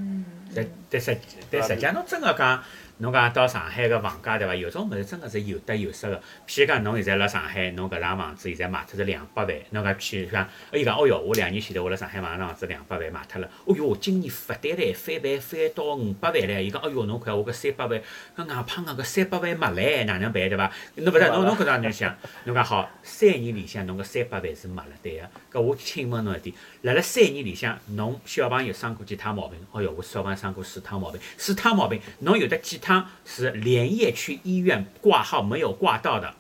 [0.56, 1.18] 但但实
[1.52, 2.64] 但实际侬真个讲。
[3.00, 4.56] 侬讲到上海个房价对伐？
[4.56, 6.16] 有种物事真个是有得有失个。
[6.48, 9.54] 譬如讲，侬现在辣上海，侬搿幢房子现在卖脱是两百万。
[9.72, 13.50] 侬讲譬如讲，伊讲，哦哟，我两年前头我辣上海买幢房子两百万卖脱了。
[13.66, 16.62] 哦哟，今年勿对唻，翻倍翻到五百万唻。
[16.62, 18.02] 伊讲，哦哟，侬看我搿三百万，
[18.38, 20.72] 搿硬胖硬搿三百万没唻，哪能办对伐？
[20.96, 25.60] 侬勿是侬侬搿样侬想，侬讲好，三年里向侬搿三百万是没了，对个。
[25.60, 29.60] 搿我请问侬一点，辣辣三年里向，侬小朋友生过几趟毛病？
[29.74, 33.50] 哦哟，我小朋友生过四趟毛病，四趟毛病，侬有得几他是？
[33.50, 36.36] 连夜去医院挂号没有挂到的，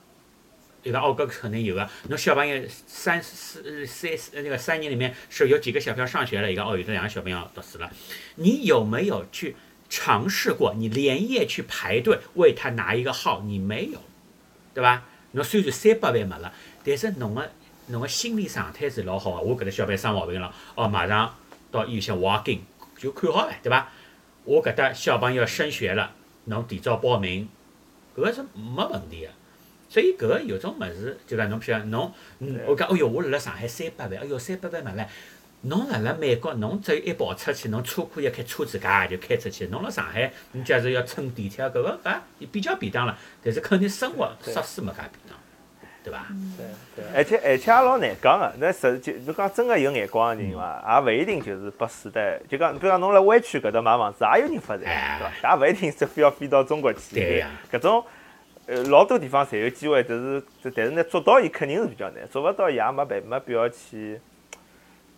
[0.83, 1.89] 一个哦，搿可能有个。
[2.07, 7.91] 侬小朋友三四三呃那个三年里面是有几个小朋友上学了，一个哦，有的两个小朋友读书了。
[8.35, 9.55] 你有没有去
[9.89, 10.75] 尝试过？
[10.77, 13.99] 你连夜去排队为他拿一个号，你没有，
[14.75, 15.03] 对吧？
[15.31, 16.53] 侬虽然三百万没了，
[16.83, 17.49] 但是侬个
[17.87, 19.41] 侬个心理状态是老好个。
[19.41, 21.35] 我搿个小朋友生毛病了，哦，马上
[21.71, 22.61] 到医院去 walk in
[22.95, 23.91] 就看好了，对吧？
[24.43, 26.13] 我搿搭小朋友升学了。
[26.45, 27.47] 侬提早报名，
[28.15, 29.31] 搿个是没问题个。
[29.87, 32.11] 所以搿个有种物事，就讲侬譬如侬，
[32.67, 35.07] 我讲，哎哟，我辣辣上海三百万，哎哟，三百万买了。
[35.61, 39.67] 侬辣辣美国，侬只有一跑出去，侬车库一开，车子嘎就开出去。
[39.67, 45.37] 侬辣上海，你假如要乘地铁，搿个啊，比较便当了，但是肯定生活设施没介便当。
[46.05, 46.27] 对吧？
[46.55, 48.53] 对对，而且而且也老难讲个。
[48.59, 52.39] 那实就就讲真个有眼光个人伐，也勿一定就是拨时代。
[52.47, 54.83] 就讲，比如讲侬辣湾区搿搭买房子，也有人发财，
[55.19, 55.55] 对伐？
[55.55, 57.15] 也勿一定是非要飞到中国去。
[57.15, 57.49] 对呀。
[57.71, 58.05] 搿种
[58.67, 60.43] 呃，老多地方侪有机会，但是
[60.75, 64.19] 但是呢，做到伊肯定是比较难，做勿到伊也没办没必要去。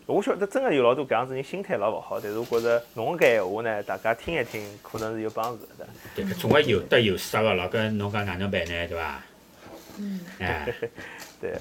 [0.06, 5.86] 我晓得真个有老多搿样子人心态老勿好，但是我觉着侬搿闲话呢，大家听一听，可能是有帮助的。
[6.14, 8.88] 对，总归有得有失个老跟侬讲哪能办呢？
[8.88, 9.20] 对伐？
[9.98, 10.20] 嗯。
[10.38, 10.72] 哎，
[11.40, 11.56] 对。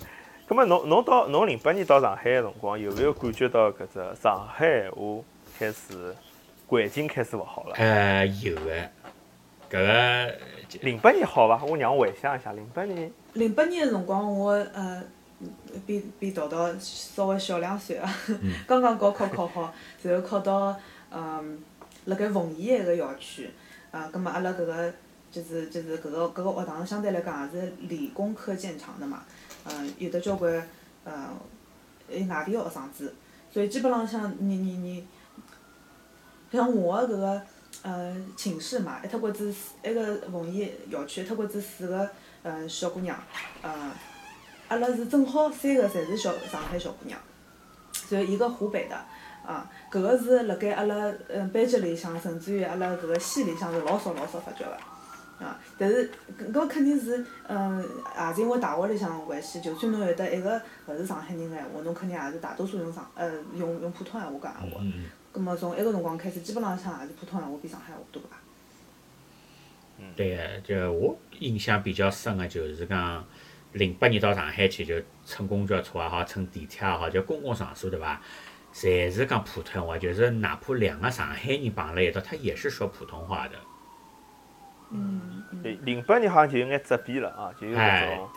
[0.47, 5.23] 葛末侬侬到侬零八年到上海个辰光，有没有感觉到搿只上海话
[5.59, 6.15] 开始
[6.67, 7.75] 环境开始勿好了？
[7.75, 8.71] 呃，有个，
[9.69, 10.35] 搿个
[10.81, 11.63] 零八年好伐？
[11.65, 13.11] 我让我回想一下，零八年。
[13.33, 15.03] 零八年个辰光，我呃。
[15.85, 18.11] 比比淘淘稍微小两岁啊，
[18.65, 19.71] 刚刚高考考好，
[20.01, 20.75] 然后考到
[21.11, 21.59] 嗯，
[22.05, 23.51] 辣盖奉贤一个校区，
[23.91, 24.91] 啊，葛末阿拉搿个
[25.31, 29.23] 就是就是搿个搿个学堂相对来讲也是理工科建厂的嘛，
[29.65, 30.67] 嗯，有得交关
[31.03, 31.29] 呃，
[32.29, 33.13] 外地个学生子，
[33.51, 35.07] 所以基本浪向你你你，
[36.51, 37.41] 像我个搿个
[37.83, 42.09] 呃寝室嘛，一脱过子埃个奉贤校区一脱过子四个
[42.43, 43.17] 嗯小姑娘，
[43.61, 43.91] 呃。
[44.69, 47.17] 阿拉是正好三个侪是小上海小姑娘，
[48.09, 48.95] 然后一个湖北的，
[49.45, 54.77] 啊，搿个是辣盖阿拉嗯班级里向，甚至于阿拉搿个系里向是老少老少发觉个，
[55.39, 56.09] 啊，但是
[56.51, 64.81] 搿肯定是嗯也是因为大学里向关系，就算侬有得一个勿是上海人个闲话，侬肯定也是大多数用上呃用用普通闲话讲闲话，
[65.31, 68.41] 葛末从埃个辰光开始，基本浪向也是普通闲话比上海话多吧。
[70.15, 73.25] 对个，就我印象比较深个就是讲。
[73.73, 74.95] 零八年到上海去就
[75.25, 78.19] 乘公交车也好，乘地铁也好，就公共场所对伐？
[78.73, 83.55] 侪是讲普通话，就是哪怕两个上海人碰辣一道，他也是说普通话的。
[84.91, 85.43] 嗯。
[85.63, 88.29] 对，零八年好像就有眼质变了啊，就有那种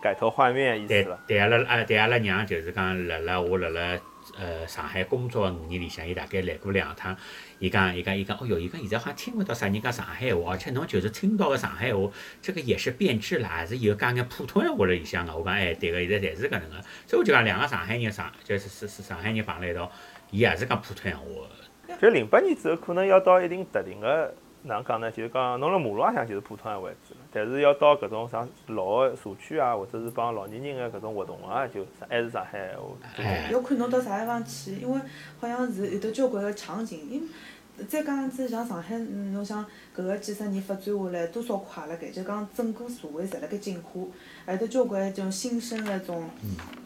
[0.00, 1.18] 改头换面意思了。
[1.26, 3.98] 对，对阿拉啊，对阿拉娘就是讲，辣辣我辣辣
[4.38, 7.14] 呃上海工作个五年里向，伊大概来过两趟。
[7.58, 12.10] 伊讲，伊讲，伊讲，哦哟，伊讲现在好像听勿到啥人讲上海话，而且侬就是听到个上海话，
[12.40, 15.36] 这个也是变质了，还是有讲眼普通闲话辣里向个。
[15.36, 19.90] 我讲，哎，对个，现在侪是搿能个，所以我就讲两个上海人上，就是是是上海人碰辣一道，
[20.30, 21.24] 伊也是讲普通闲话。
[22.00, 24.32] 就零八年之后，可能要到一定特定个
[24.62, 25.10] 哪能讲呢？
[25.10, 32.82] 就是讲侬辣马路浪向就是普通闲话为主，但是要到搿种啥老个社区啊，或者是帮老年人个搿种活动啊，就还是上海话。
[33.16, 33.48] 哎。
[33.50, 35.00] 要看侬到啥地方去，因为
[35.40, 37.28] 好像是有得交关个场景，因。
[37.88, 39.64] 再讲子像上海，侬想
[39.96, 44.02] 搿个几十年发展下来，多少快辣盖，就讲整个社会侪辣盖进化，
[44.44, 46.28] 还有得交关种新生个种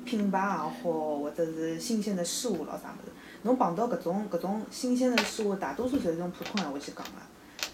[0.05, 0.71] 品牌也好，
[1.19, 7.13] 或者是新鲜的事物咾啥物事，侬碰到搿种搿种新鲜的事物，大多数侪是用普通闲话去讲个，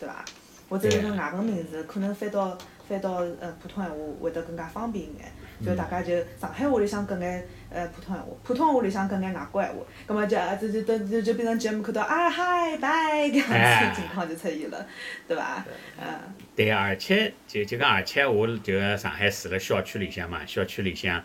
[0.01, 0.25] 对伐？
[0.69, 2.57] 或者是种外文名字，可能翻到
[2.89, 5.31] 翻到呃普通闲话会得更加方便一眼。
[5.67, 14.87] 就大家就上海话里向跟眼呃普通闲话，普通话里向跟眼外国闲话，葛末就就就就就变成节目看到啊嗨拜搿样子情况就出现了，
[15.27, 15.65] 对伐？
[16.01, 16.07] 嗯。
[16.55, 21.21] 对，而且就就讲，而且我就上海住辣小区里向嘛，小区里向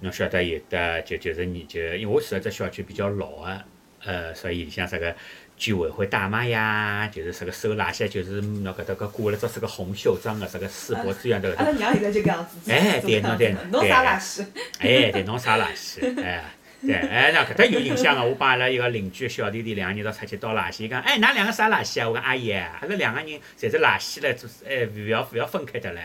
[0.00, 3.62] 侬晓得有的就就是你就因为我住辣只小区比较老个，
[4.04, 5.14] 呃，所以里向啥个。
[5.58, 11.48] 居委会大妈呀，就是这个收垃圾，就是侬搿搭个挂了只是个红袖章个，这个世博资源头。
[11.56, 12.70] 阿拉娘现在就搿样子。
[12.70, 14.44] 哎，对侬对侬啥垃圾？
[14.78, 16.00] 哎，对侬啥垃圾？
[16.22, 16.44] 哎，
[16.80, 22.08] 对，哎，那搿搭有印象个，我帮阿拉一个邻居小弟弟两个人到出去倒垃圾，伊讲，哎，㑚两个啥垃圾啊？
[22.08, 25.98] 我讲阿姨，阿拉两个人侪是垃圾唻，做哎，勿要勿要分开的唻。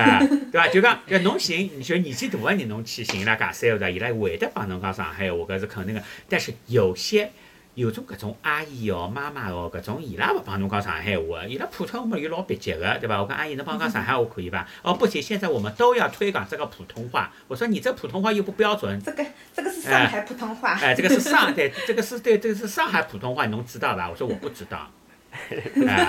[0.00, 0.18] 啊，
[0.50, 0.66] 对伐？
[0.68, 6.02] 就讲，要侬寻，就年纪大个人侬去寻伊拉讲三胡的，伊拉会得帮侬讲上海话，搿是肯定个。
[6.28, 7.30] 但是有些。
[7.76, 13.22] 有种搿种阿姨哦、妈妈哦，搿种伊拉勿帮侬讲上海话，伊拉普通话嘛又老蹩脚个，对伐？
[13.22, 14.66] 我讲阿姨，侬帮我讲上海话可以伐？
[14.82, 17.30] 哦，不行，现在我们都要推广这个普通话。
[17.46, 18.98] 我说你这普通话又不标准。
[19.02, 20.70] 这个这个是上海普通话。
[20.72, 24.08] 哎，这个是上对，这个是对，这个是上海普通话，侬知道伐？
[24.08, 24.90] 我说我不知道。
[25.86, 26.08] 哎，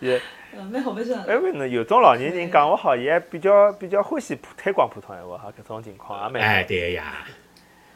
[0.00, 0.20] 也。
[0.52, 1.24] 嗯，蛮好蛮好。
[1.26, 6.42] 哎，为呢，有种老年人讲勿好，伊还比较比较欢喜推广普通话哈，搿种情况也蛮。
[6.42, 7.24] 哎，对呀。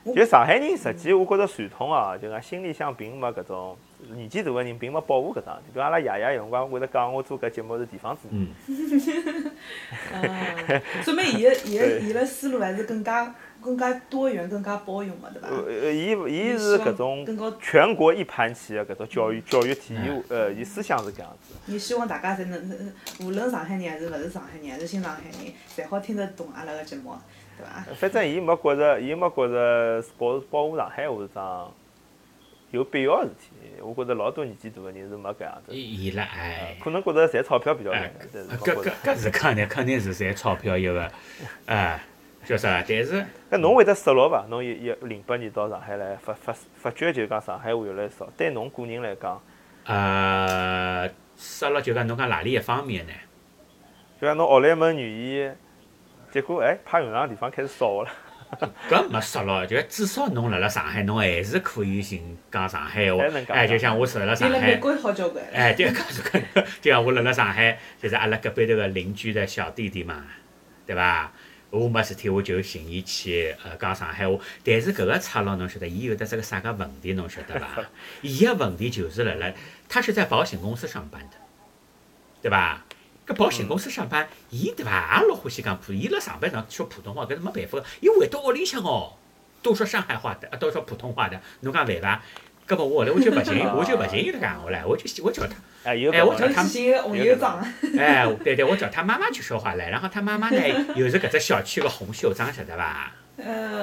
[0.04, 3.76] 就上海人，实际我觉着传统啊，就讲心里向并没搿种
[4.14, 5.70] 年纪大个人并没保护搿桩事体。
[5.72, 8.48] 比如阿拉爷爷有辰光会得讲，我做搿节目是地方主义。
[10.12, 13.32] 嗯， 说明伊个伊个伊个思路还是更加
[13.62, 15.48] 更加多元、更加包容嘛，对伐？
[15.48, 17.24] 呃，伊伊是搿种
[17.60, 21.54] 全国一盘棋个搿种教育教育体系，呃，伊思想是搿样子。
[21.66, 27.14] 伊希望大家侪能，无论上海人还是勿是上海人，还是新上海人，侪好听得懂阿拉个节目。
[27.56, 31.72] 对伐反正伊没觉着，伊没觉着保保护上海话是桩
[32.70, 33.48] 有必要个事体。
[33.82, 35.74] 我觉着老多年纪大个人是没搿样子。
[35.74, 41.12] 伊拉哎，可能觉着赚钞票比较难，搿搿搿是肯定肯定是赚钞票一个，
[41.66, 42.00] 哎，
[42.44, 42.82] 叫啥？
[42.86, 44.44] 但是，搿侬会得失落伐？
[44.48, 48.28] 侬一一零八年到上海来，发发发觉就讲上海话越来越少。
[48.36, 49.42] 对侬个人来讲，
[49.84, 53.12] 呃，失落就讲侬讲哪里一方面呢？
[54.20, 55.56] 就讲侬学了一门语言，
[56.30, 58.10] 结果哎，派用场地方开始少了。
[58.90, 63.24] 搿没失落，就至少侬辣辣上海，侬还是可以寻讲上海话。
[63.48, 64.60] 哎，就像我住辣上海。
[64.60, 65.42] 美国好交关。
[65.54, 66.42] 哎，对，搿是搿
[66.82, 70.22] 就像我辣辣上海，就是阿拉隔壁头个邻居的小弟弟嘛，
[70.86, 71.32] 对伐？
[71.72, 74.38] 我没事体，我就寻伊去呃讲上海话。
[74.62, 77.82] 但是搿个差佬，侬晓得，伊有得这个啥个问题，侬晓得伐？
[78.20, 79.54] 伊个问题就是辣辣，
[79.88, 81.36] 他是在保险公司上班的，
[82.42, 82.84] 对伐？
[83.26, 85.18] 搿保险公司上班，伊对伐？
[85.22, 87.84] 也老欢喜讲普，伊辣上班上说普通话，搿是没办法个。
[88.00, 89.14] 伊回到屋里向哦，
[89.62, 92.22] 都说上海话的，都说普通话的，侬讲烦伐？
[92.72, 95.54] 搿么我后来我就勿 寻，我就勿寻伊拉讲话了，我就我叫他，
[95.84, 96.62] 哎，我叫他，
[97.98, 100.58] 哎，对对，我叫他妈妈去说话来，然后他妈妈呢
[100.96, 103.12] 又是搿只小区个红袖章，晓得伐？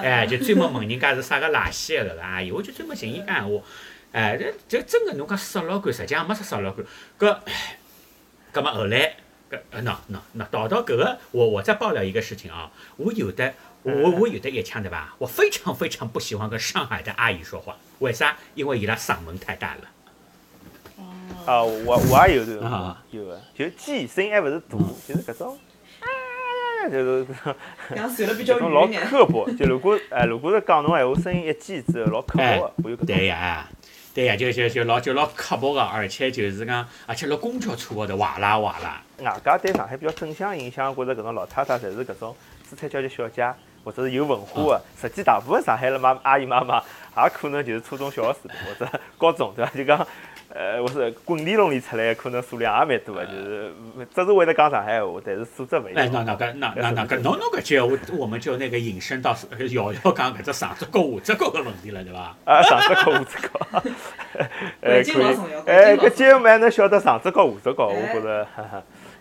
[0.02, 3.62] 哎，就专门问人家是啥个垃圾个搿个阿姨，我就专门寻伊讲话。
[4.12, 6.84] 哎，这这真个侬讲杀老倌，实际上没啥杀老倌。
[7.19, 7.38] 搿，
[8.52, 9.15] 搿么后来。
[9.49, 13.52] 搿，喏喏喏，到到搿个，我我再爆料一个事情啊，我有的，
[13.84, 15.15] 我我有的一腔对吧？
[15.18, 18.36] 我非常非常不喜欢跟上海的阿姨说话，为啥？
[18.56, 19.82] 因为伊拉嗓门太大了。
[21.46, 21.63] 哦。
[21.86, 25.58] 我我也有这种，有个，就鸡声音还勿是大，就是搿种，
[26.92, 26.98] 就
[28.10, 29.50] 是， 这种老刻薄。
[29.52, 33.06] 就如果哎，如果是讲侬闲话，声音一尖之后老刻薄个，我有搿种。
[33.08, 33.68] 对呀。
[34.12, 39.02] 对呀，就就就老就老刻薄个，而且就是讲，而且辣公交车高头哇啦哇啦。
[39.20, 44.82] 外加对上海比较正向影响，觉着搿种老太太侪是搿种姿态娇气小姐，或者是有文化个。
[45.00, 46.82] 实际大部分上海的妈阿姨妈妈，
[47.24, 49.72] 也可能就是初中小学水平或者高中，对伐？
[49.76, 50.08] 就讲。
[50.52, 53.72] 呃，我是滚地龙里出来，可能数量也蛮多的，就是
[54.15, 56.04] 只是为了讲上海话，但是素质勿一样。
[56.04, 59.38] 哎，那那个那那那个，侬侬搿句我我们就那个引申到
[59.70, 62.36] 瑶瑶讲搿只上只高下只高个问题了，对伐？
[62.46, 63.84] 啊，上只高下只高。
[64.82, 65.38] 哎，可以。
[65.68, 68.48] 哎，搿节目还能晓得上只高下只高，我觉着。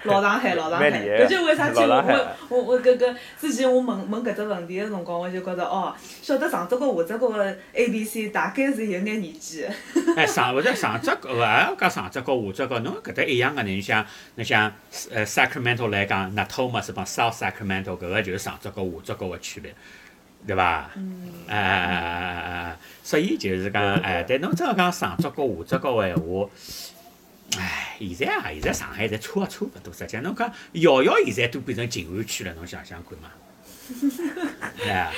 [0.04, 1.70] 老上海，老上海，搿就为啥？
[1.72, 9.66] 去我我我搿搿之前我问问搿只问题个辰光，我就觉着哦，晓得上只高下只高个 A B C 大概是有眼年纪。
[10.16, 14.04] 哎，上或者上只高啊，讲上只高下只高，侬搿搭一样个，你像
[14.36, 14.72] 侬像
[15.10, 19.74] 呃 Sacramento 来讲，Natoma 是帮 South Sacramento 搿个就是上只高下只高个区别，
[20.46, 20.90] 对伐？
[20.96, 21.32] 嗯。
[21.48, 26.48] 哎哎哎哎哎，所以就是讲哎，但侬真要讲上只高下只高个闲话。
[27.56, 33.30] 唉，现在啊，现在上海侪差也差勿多，实际侬讲瑶瑶现在都变成静安区了，侬想想看嘛。
[34.86, 35.10] 哎，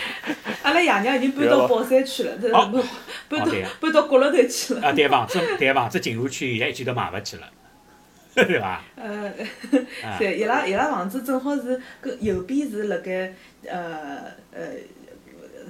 [0.62, 2.84] 阿拉爷娘已经搬到宝山区了，搬到
[3.28, 4.80] 搬到搬到角落头去了。
[4.88, 7.50] 啊，对房子，对房子静安区现在已经都买勿起了，
[8.32, 8.80] 对伐？
[8.94, 9.32] 呃，
[10.16, 13.34] 对，伊拉伊拉房子正好是跟右边是辣盖
[13.66, 14.60] 呃呃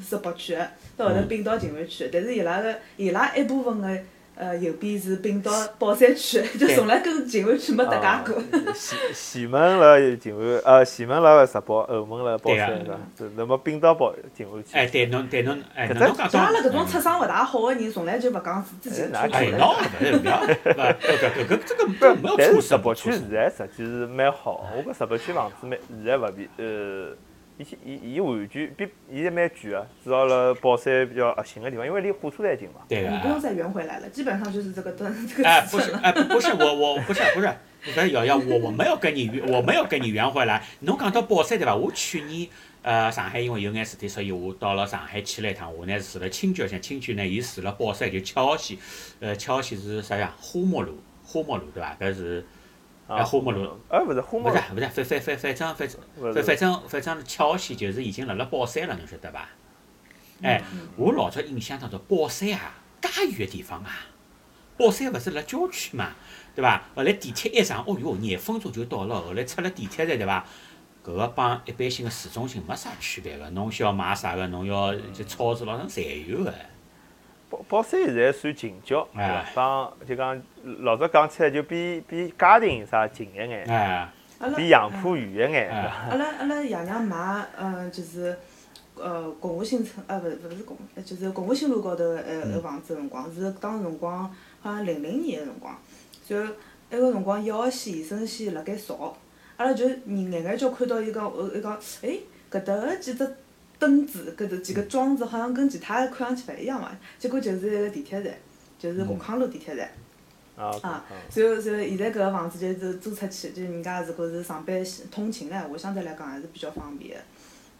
[0.06, 0.54] 十八区，
[0.94, 3.98] 到后头并到静安区，但是伊拉个伊拉一部分个。
[4.40, 8.42] 呃，右边是并到宝山区， 就从来跟静安区没搭界过。
[8.72, 12.98] 前前门辣静安，呃，前门辣石宝，后门辣宝山，是伐？
[13.36, 14.70] 那么并到宝静安区。
[14.72, 27.14] 哎，对侬，对侬，哎，侬讲像阿拉搿种出生勿大好个人，从来就勿讲自己出哎，喏，勿是勿要，搿搿这个不要但是石宝区现在实际是蛮好，我觉石宝区房子蛮现在勿比呃。
[27.60, 32.80] 伊伊伊完全比现在蛮贵个，至少辣宝山比较核心个地方，因为离火车站近嘛。
[32.88, 37.52] 对你不用再圆回来了，基本上就是这个 段这个哎，不是，哎，不是，我我不是不是，
[37.94, 40.62] 搿瑶瑶，我我没有跟你圆，我没有跟你圆回来。
[40.80, 41.76] 侬讲到宝山对伐？
[41.76, 42.48] 我去年
[42.82, 45.74] 呃上海因为有眼事体，所以我到了上海去了一趟。
[45.76, 48.78] 我呢住辣青椒乡，青区呢伊住辣宝山就七号线，
[49.20, 50.34] 呃七号线是啥呀？
[50.40, 51.94] 花木路，花木路对伐？
[52.00, 52.42] 搿是。
[53.10, 59.48] 哎，花木路，哎，勿是花木，勿是，勿是，反反反反正反反反正反正七号线就是已经辣辣宝山了，侬晓得伐？
[60.42, 60.62] 哎，
[60.96, 63.90] 我老早印象当中，宝山啊，介远个地方啊，
[64.76, 66.12] 宝山勿是辣郊区嘛，
[66.54, 66.82] 对伐？
[66.94, 69.20] 后来地铁一上，哦哟，廿分钟就到了。
[69.20, 70.46] 后来出了地铁站，对伐？
[71.02, 76.54] 搿个帮一般性个市中心没啥区别个，侬需要买啥个，侬要去超市咾啥侪有个。
[77.50, 79.44] 宝宝山现在算近郊，对伐？
[79.54, 84.08] 帮就讲老早讲起来就比比嘉定啥近一眼，
[84.56, 85.68] 比杨浦远一眼。
[85.68, 88.38] 阿拉阿拉爷娘买，嗯，就是
[88.94, 95.76] 呃，共和新村，呃，勿勿是共，就是共和新路高头个呃个房子辰光，是当时辰光好像零零年个辰光，
[96.24, 96.36] 就
[96.90, 99.16] 埃个辰光一号线、延伸线辣盖造，
[99.56, 101.72] 阿拉就眼眼叫看到伊讲，呃，伊讲，
[102.02, 102.16] 哎，
[102.48, 103.36] 搿搭个几只。
[103.80, 108.32] 灯子搿头几个桩子好像跟其他看上去勿一样嘛，结果就是一个地铁站，
[108.78, 109.90] 就是华康路地铁站。
[110.56, 110.70] 啊。
[110.82, 111.04] 啊，
[111.34, 117.20] 然后然后现在搿个房子就是租出去，就人家如果是上班通勤闲话，相对来讲还是比较方便个。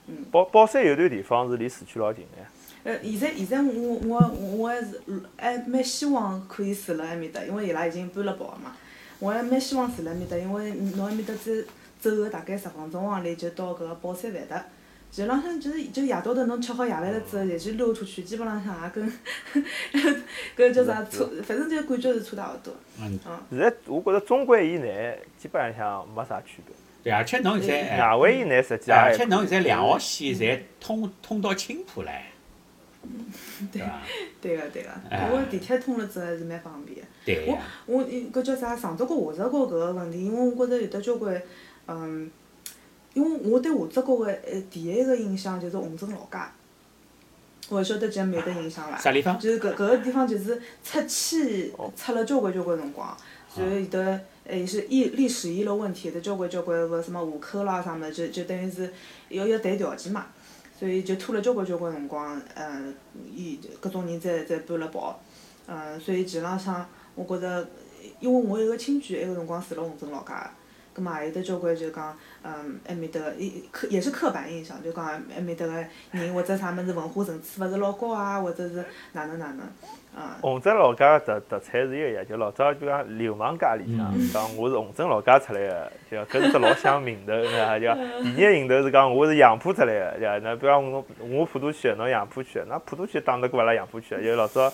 [0.06, 0.24] 嗯。
[0.30, 2.90] 宝宝山有段地方是离市区老近个。
[2.90, 5.02] 呃，现在现在我我我还是
[5.36, 8.74] 还蛮希望可以住辣埃面搭，因为伊拉已经搬了跑嘛。
[9.18, 11.66] 我还蛮希望住辣埃面搭，因为侬埃面搭只
[12.00, 14.64] 走个大概十分钟往里就到搿个宝山饭搭。
[15.12, 19.12] 实际浪向就是就夜到头侬吃好夜饭了之后，再去溜出去，基本浪向也跟
[20.56, 22.72] 搿叫啥差，反正就感觉是差大勿多。
[23.00, 23.18] 嗯，
[23.50, 32.10] 现在我觉着中环以内基本浪向没啥区别，对，而且侬现在，外环以内实际也而且侬现在两号线侪通通到青浦唻，
[33.72, 34.02] 对伐？
[34.40, 35.28] 对个对个，哎。
[35.32, 37.02] 我地铁通了之后还是蛮方便个。
[37.02, 41.42] 我对呀，我搿叫啥上只角下只角搿个问题，因为我觉着有得交关，
[41.88, 42.30] 嗯，
[43.12, 46.38] 因为我对下只角个呃第一个印象就是虹镇老街，
[47.68, 48.96] 我勿晓得姐妹有得印象伐？
[48.96, 49.38] 啥地方？
[49.38, 53.16] 就是搿搿个地方就是拆迁拆了交关交关辰光，
[53.56, 58.92] 然后有得还是历历史遗留问题，有得交关交关个什么户口啦啥物事，就就等于是
[59.28, 60.26] 要要谈条件嘛，
[60.78, 62.94] 所以就拖了交关交关辰光，嗯，
[63.34, 65.20] 伊搿种人才才搬了跑，
[65.66, 67.68] 嗯，所以其实浪向我觉着，
[68.20, 70.50] 因为我一个亲眷，埃个辰光住辣虹镇老街个。
[70.92, 75.72] 葛末也有得交关就讲，嗯，埃面搭个伊刻也是刻板印象，就讲埃面搭个
[76.12, 79.60] 人或者啥物事文化层次勿是老高啊，或者是哪能哪能，
[80.14, 87.78] 啊，虹镇老家个特特产是一个呀，就老早就讲流氓街里向嗯讲我是洪镇老家出来个，就搿是只老响名头，对伐？
[87.78, 90.38] 就第二个名头是讲我是杨浦出来个，对伐？
[90.38, 94.22] 那比方我我普陀区的，侬杨浦区的，那普陀区打得过阿拉杨浦区的？
[94.22, 94.72] 就老早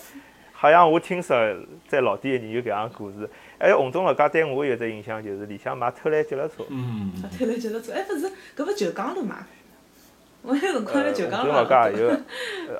[0.52, 1.36] 好像我听说
[1.88, 3.28] 在老店里有搿样故事。
[3.58, 6.64] 还有虹镇老家对我有只印象就是里向卖偷来脚踏车。
[6.68, 9.46] 嗯，偷来脚踏车，哎，勿是，搿勿九江路嘛？
[10.42, 12.08] 我那辰光呃，在九江路虹镇老家也有，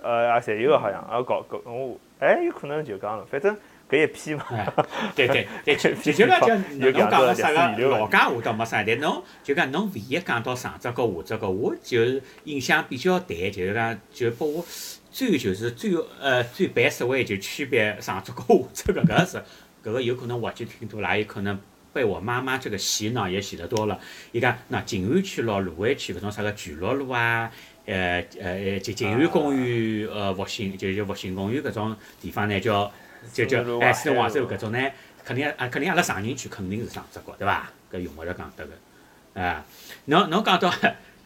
[0.03, 3.57] 呃，也侪有个好像，啊搞搞我，哎，有可能是九江路，反正
[3.91, 4.45] 搿一批嘛。
[4.51, 4.72] 哎，
[5.16, 11.99] 对对对， 就就就讲讲侬讲个啥个老家我倒没啥，但侬就讲侬唯一讲到上只角下只个，我就
[12.45, 14.64] 印象比较淡，就是讲就拨我
[15.11, 19.43] 最就是最呃最 best way 就区别上只角下只角，搿是
[19.87, 21.57] 搿个有可能滑稽听多了，也有可能。
[21.93, 23.99] 被我妈妈这个洗脑也洗得多了。
[24.30, 27.51] 伊讲那静安区咯、卢湾区搿种啥个巨鹿路啊，
[27.87, 32.93] 呃呃，就静安公园、呃复兴，就就复兴公园搿种地方呢，叫
[33.32, 34.91] 就叫哎四龙华山路华山路搿种呢，
[35.24, 37.66] 肯定啊肯定阿拉上宁区肯定是上只角，对伐？
[37.91, 39.64] 搿用勿着讲得个，啊，
[40.05, 40.70] 侬侬讲到，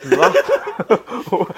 [0.01, 0.30] 是伐？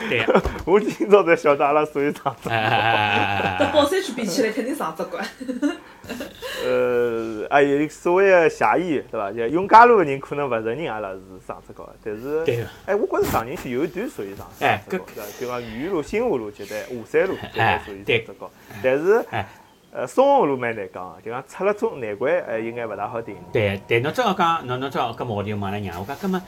[0.09, 0.27] 对呀，
[0.67, 5.25] 我今朝才晓得阿拉属于上哎哎哎哎哎跟哎宝山区比起来，肯定上只关。
[6.65, 9.31] 呃，还有所谓的狭义，对伐？
[9.33, 15.41] 就永嘉路的人可能勿承认阿拉是上只高的，但是，对个，哎，我觉着上宁区有一段属于上哎上只高，对伐？
[15.41, 18.51] 就讲豫园路、新华路就对，华山路就哎属于对上只高，
[18.83, 19.47] 但是哎，
[19.93, 23.37] 呃，松河路蛮难讲的，就讲出了中难关，哎，应该勿大好定。
[23.53, 26.43] 对对，侬正好讲，侬侬正好，搿么我就问阿拉娘，我讲，搿么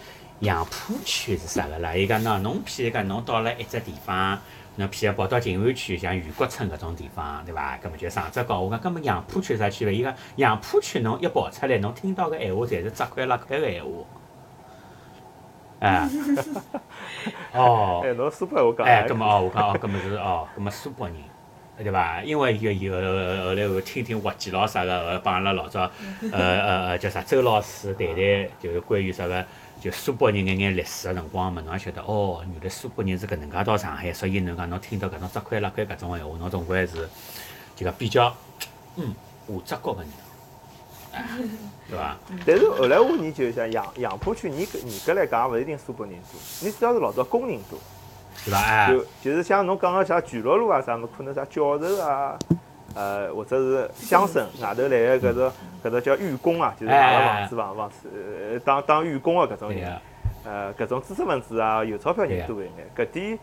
[0.45, 1.95] 杨浦区是啥个啦？
[1.95, 4.39] 伊讲喏，侬譬如讲侬到了一只地方，
[4.77, 7.79] 侬譬如跑到静安区，像余国村搿种地方，对伐？
[7.83, 8.65] 搿么就上只讲。
[8.65, 9.95] 我讲，搿么杨浦区有啥区别？
[9.95, 13.89] 伊讲杨浦区侬一跑出来，侬听到个闲话，侪是扎块拉块个闲话。
[15.81, 16.09] 哎，
[17.53, 21.17] 哦，哎，侬苏北话讲，哎，葛么哦，我讲哦，搿么是哦，搿么苏北人，
[21.79, 22.23] 对伐？
[22.23, 22.93] 因为有有
[23.45, 25.81] 后来我听听滑稽咯啥个，呃帮阿拉老早
[26.33, 29.45] 呃呃呃叫啥周老师谈谈，就是关于啥个
[29.85, 37.07] 就苏北人眼眼历史个辰光嘛，侬也晓得哦，原来苏北人是搿能介到上海，所以侬讲侬听到搿种扎块拉块搿种闲话，侬总归是
[37.77, 38.35] 就讲比较
[38.97, 39.15] 嗯
[39.47, 40.11] 下只角个人，
[41.13, 41.23] 哎，
[41.91, 42.17] 对伐？
[42.47, 47.79] 但是后来我研究一下，杨杨浦区，严格严格来讲，勿一定苏北人多，你主要是老早工人多。
[48.43, 48.57] 是伐？
[48.57, 52.39] 哎，就就是像侬讲个像全乐路啊啥么，可能啥教授啊，
[52.95, 58.09] 呃，或者是乡绅外头来个搿种搿种叫寓工啊，就是买了房子房房子，
[58.53, 59.99] 呃，当当寓工个搿种人，
[60.45, 63.39] 呃，搿种知识分子啊，有钞票人多一眼，搿点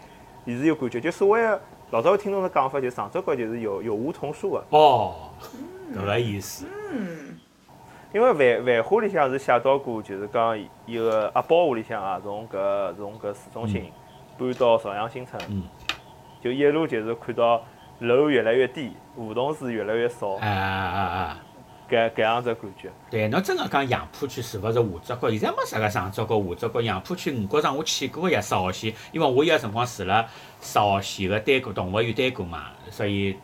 [0.46, 1.02] 也是有感觉。
[1.02, 5.32] 就所谓个老早听侬个讲法，就上只角就是有有梧桐树个，哦，
[5.94, 7.38] 搿个意思，嗯，
[8.14, 13.92] 因为繁繁花里向是写到过，就是讲一个阿宝屋里向啊，从搿从搿市中心
[14.38, 15.64] 搬到朝阳新村，嗯。
[16.44, 17.62] 就一路就是看到
[18.02, 21.38] 楼越来越低，梧桐树越来越少，哎哎哎哎。
[21.90, 22.90] 搿搿样子感觉。
[23.10, 25.30] 对，侬真个讲杨浦区是勿是下只角？
[25.32, 26.82] 现在没啥个上只角、下只角。
[26.82, 30.26] 杨浦区五角场我去过呀，十号线，因为我有个辰光住了
[30.62, 33.36] 十号线个丹过动物园丹过嘛，所以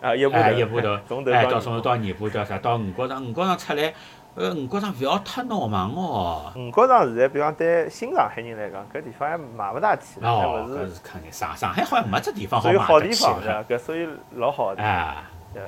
[0.00, 3.94] 啊，一步哎头，一步头， 从头哎，到从头到尾巴到啥，到五角场，五角场出来，
[4.38, 6.52] 呃，五角场勿要太闹忙哦。
[6.54, 13.64] 五角场现在，比方对新上海人来讲，搿地方还买勿大起，还哦，勿是搿是肯定，上上海好像没只地方好属于好买得起地方，对个。
[13.64, 13.74] 伐？
[13.74, 14.82] 搿所以老好的。
[14.82, 15.16] 哎，
[15.54, 15.60] 呃，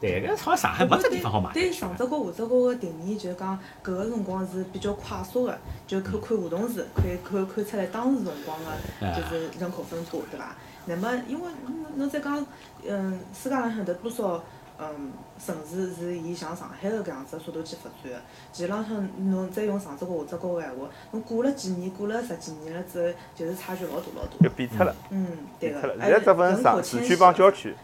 [0.00, 10.54] 对，搿好像上海没只地方好买得对起上只角下只角个定义，就是讲搿个辰光是比较快速个，就看看梧桐树，可以看看出来当时辰光个就是人口分布，对伐？
[10.86, 12.42] 那么因为侬侬再讲，
[12.88, 14.42] 嗯，世界浪向有得多少
[14.80, 15.12] 嗯，
[15.44, 18.20] 城市是以像上海个搿样子个速度去发展个。
[18.52, 24.30] 其实浪向侬再用上只或下只高个闲话，侬过了几年，过了十几年了之后，就是差距老大老大。
[24.40, 25.26] 就变脱了，嗯，
[25.58, 25.80] 对个。
[25.80, 27.74] 现在只分人上市区帮郊区，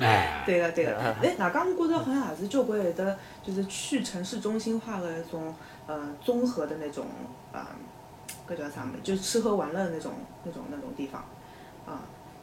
[0.00, 5.54] 哎， 对个对个，哎，外加我觉着好像也是交关有的，就是去城市中心化的一种
[5.86, 7.06] 呃综合的那种
[7.52, 7.68] 啊，
[8.48, 9.02] 搿叫啥物事？
[9.04, 10.12] 就吃喝玩乐的那种
[10.42, 11.26] 那种那种地方，啊，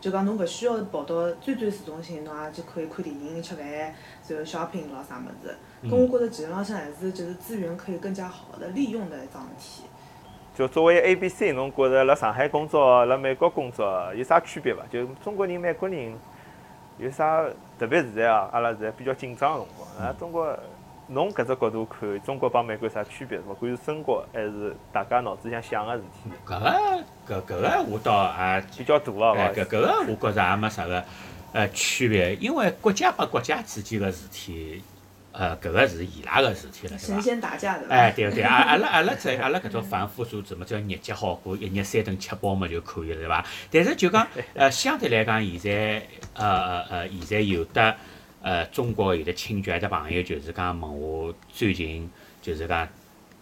[0.01, 3.93] 就讲侬勿需要跑到最最市中心，侬也就可以看电影、吃饭，然
[4.27, 5.55] 后 shopping 咯啥物事。
[5.83, 9.83] 跟我觉着其实浪向还是就是资源可以更加好的利用的一桩事体。
[10.55, 14.81] 就作为 A、B、C，侬觉着辣上海工作、辣美国工作有啥区别伐？
[14.91, 16.13] 就中国人、美国人
[16.97, 17.45] 有啥？
[17.79, 20.57] 特别现在啊，阿拉现在比较紧张个辰光，啊，中国，
[21.13, 23.37] 侬搿只角度看，中国帮美国有啥区别？
[23.39, 26.71] 勿管是生活还是大家脑子里向想个事体，搿个
[27.27, 31.03] 搿搿个我倒也比较大了，哎，搿搿个我觉着也没啥个
[31.51, 34.81] 呃区别，因为国家帮国家之间个事体，
[35.33, 37.21] 呃，搿个是伊拉个事体了，对神？
[37.21, 37.93] 仙打架对伐？
[37.93, 43.45] 哎，对个对，阿阿拉阿拉在阿拉搿种凡夫俗子嘛，只要日脚好过，一日三顿吃饱嘛就可以了，对伐？
[43.69, 47.95] 但是就讲， 呃，相对来讲，现在呃呃呃，现在有的
[48.41, 52.09] 呃中国有的亲眷的朋友，就是讲问我最近
[52.41, 52.87] 就是讲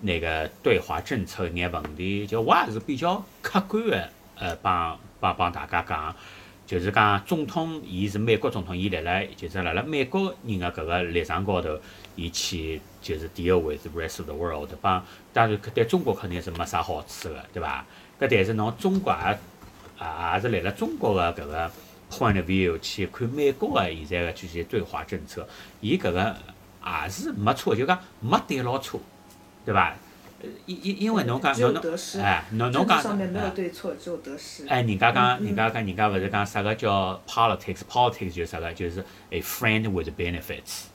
[0.02, 6.16] 那个对华政策一眼问题，就我也是比较客观的，呃，帮帮帮大家讲。
[6.66, 11.76] 就是讲总统，伊是美国总统，伊辣辣就是辣辣美国人个搿个立场高头，
[12.16, 17.84] 伊去就是 deal with the rest of the world，帮当然搿对中国肯定是没啥好处个，对伐？
[18.20, 19.32] 搿但是侬中国也
[20.00, 21.72] 也也是辣辣中国个搿个
[22.10, 25.48] point of view 去看美国个现在个这些对华政策，
[25.82, 26.36] 伊搿个
[26.84, 29.00] 也是没错，就讲没对牢错，
[29.66, 29.94] 对伐？
[30.42, 31.84] 呃因因因为侬讲侬侬
[32.22, 34.66] 哎，侬侬讲上面没有哎对错，只有得失。
[34.70, 40.86] 哎，人家讲，嗯人家讲，人家勿是讲啥个叫 politics，politics 就是啥个，就是 a friend with benefits。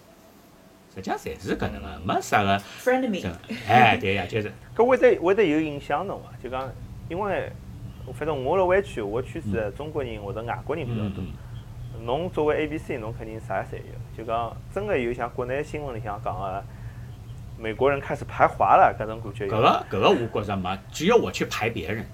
[0.95, 3.37] 实际上侪是搿能个，没啥个，Friendly，真
[3.69, 6.31] 哎，对呀，就是，搿会得会得有影响侬伐？
[6.43, 6.73] 就讲，
[7.11, 7.53] 因为
[8.13, 11.25] 反正我辣湾区，我圈子中国人或者外国人比较多。
[12.05, 14.17] 侬作为 A、B、C，侬肯定啥侪有。
[14.17, 16.65] 就讲真个有像国内新闻里向讲个，
[17.59, 19.53] 美国人开始排华了，搿种感觉有。
[19.53, 22.05] 搿个搿个我觉着没，只有我去排别人。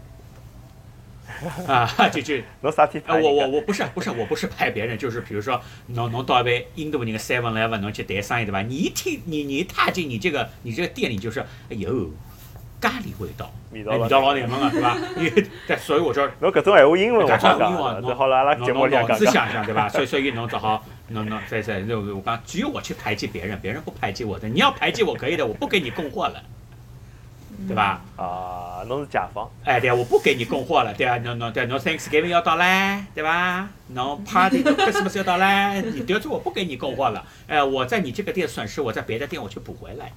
[1.66, 3.24] 啊， 就就，侬啥体啊，排人？
[3.24, 8.62] 我我我不是不是我不是排别人，就是比如说，侬侬到一杯印度人个 Seven Eleven，侬去谈生意对伐？
[8.62, 12.10] 你一听你你一踏进你这个你这个店里就是，哎呦，
[12.80, 14.96] 咖喱味道，味道哎味道老难闻个对吧？
[15.68, 19.18] 对，所以我说侬搿种闲话英文我搿好种英文讲，只好辣阿拉节目里讲讲。
[19.18, 19.88] 想想对吧？
[19.88, 24.48] 所以所以侬只好侬侬在在那我刚只有我去排挤别人，别人不排挤我的。
[24.48, 26.42] 你要排挤我可以的，我不给你供货了，
[27.68, 28.00] 对吧？
[28.16, 31.18] 啊，侬是甲方，哎，对，我不给你供货了，对啊？
[31.18, 33.68] 侬侬对侬 Thanksgiving 要到嘞，对吧？
[33.88, 40.10] 侬 Party Christmas 要到嘞， 你得罪我不给你供货了，哎，我在你这个店损失，我在别的店我去补回来，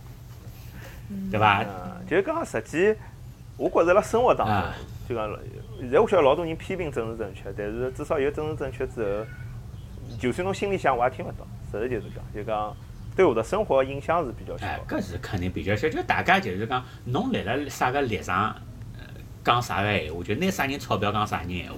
[1.30, 1.66] 对吧？
[2.14, 2.96] 嗯，就是讲实际，
[3.58, 4.74] 我觉着辣生活当中啊，
[5.10, 5.28] 就讲
[5.80, 9.26] 现在我晓得老多人批评政治正确，但是至少有政治正确之后，
[10.20, 11.46] 就算侬心里想，我也听勿到。
[11.72, 12.76] 实事求是讲，就讲
[13.16, 18.56] 对我的生活影响是比较小哎，是肯定比较小，就大家就是讲，侬立辣啥个立场，
[18.98, 19.04] 呃
[19.44, 21.76] 讲啥个闲话，就拿啥人钞票讲啥人闲话。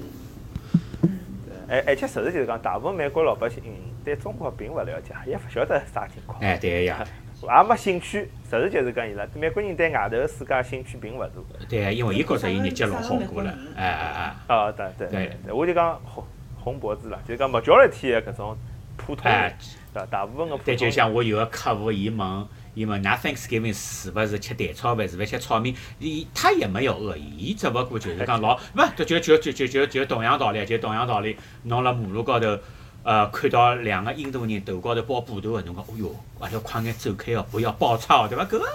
[1.67, 3.63] 而而且实事求是讲，大部分美国老百姓
[4.03, 7.03] 对中国并勿了解，也勿晓得啥情况，哎，对个呀，
[7.45, 8.29] 也没兴趣。
[8.49, 11.29] 实事求是讲，伊拉美国人对外头个世界兴趣并勿大。
[11.67, 16.23] 对个，因为伊觉着伊日脚老好过了，哎哎啊，对对对对，我就讲红
[16.57, 18.57] 红脖子了，就是讲 majority 搿种
[18.95, 19.57] 普通哎，
[19.93, 20.07] 对吧？
[20.09, 20.77] 大部分个普通对，人。
[20.77, 25.75] 就像我有个客户，伊问，伊问，㑚 Thanksgiving 是勿是吃蛋炒饭，是勿是吃炒面？
[25.99, 32.57] 伊他也没有恶意，伊只勿过就是讲老， 勿就就就就就就就同样道理，就同样道理，侬辣马路高头。
[33.06, 38.43] 呃，看到两个印度人头高头包布头个，侬讲，哦哟，阿拉快眼走开哦，不要爆炒，对伐？
[38.45, 38.66] 搿个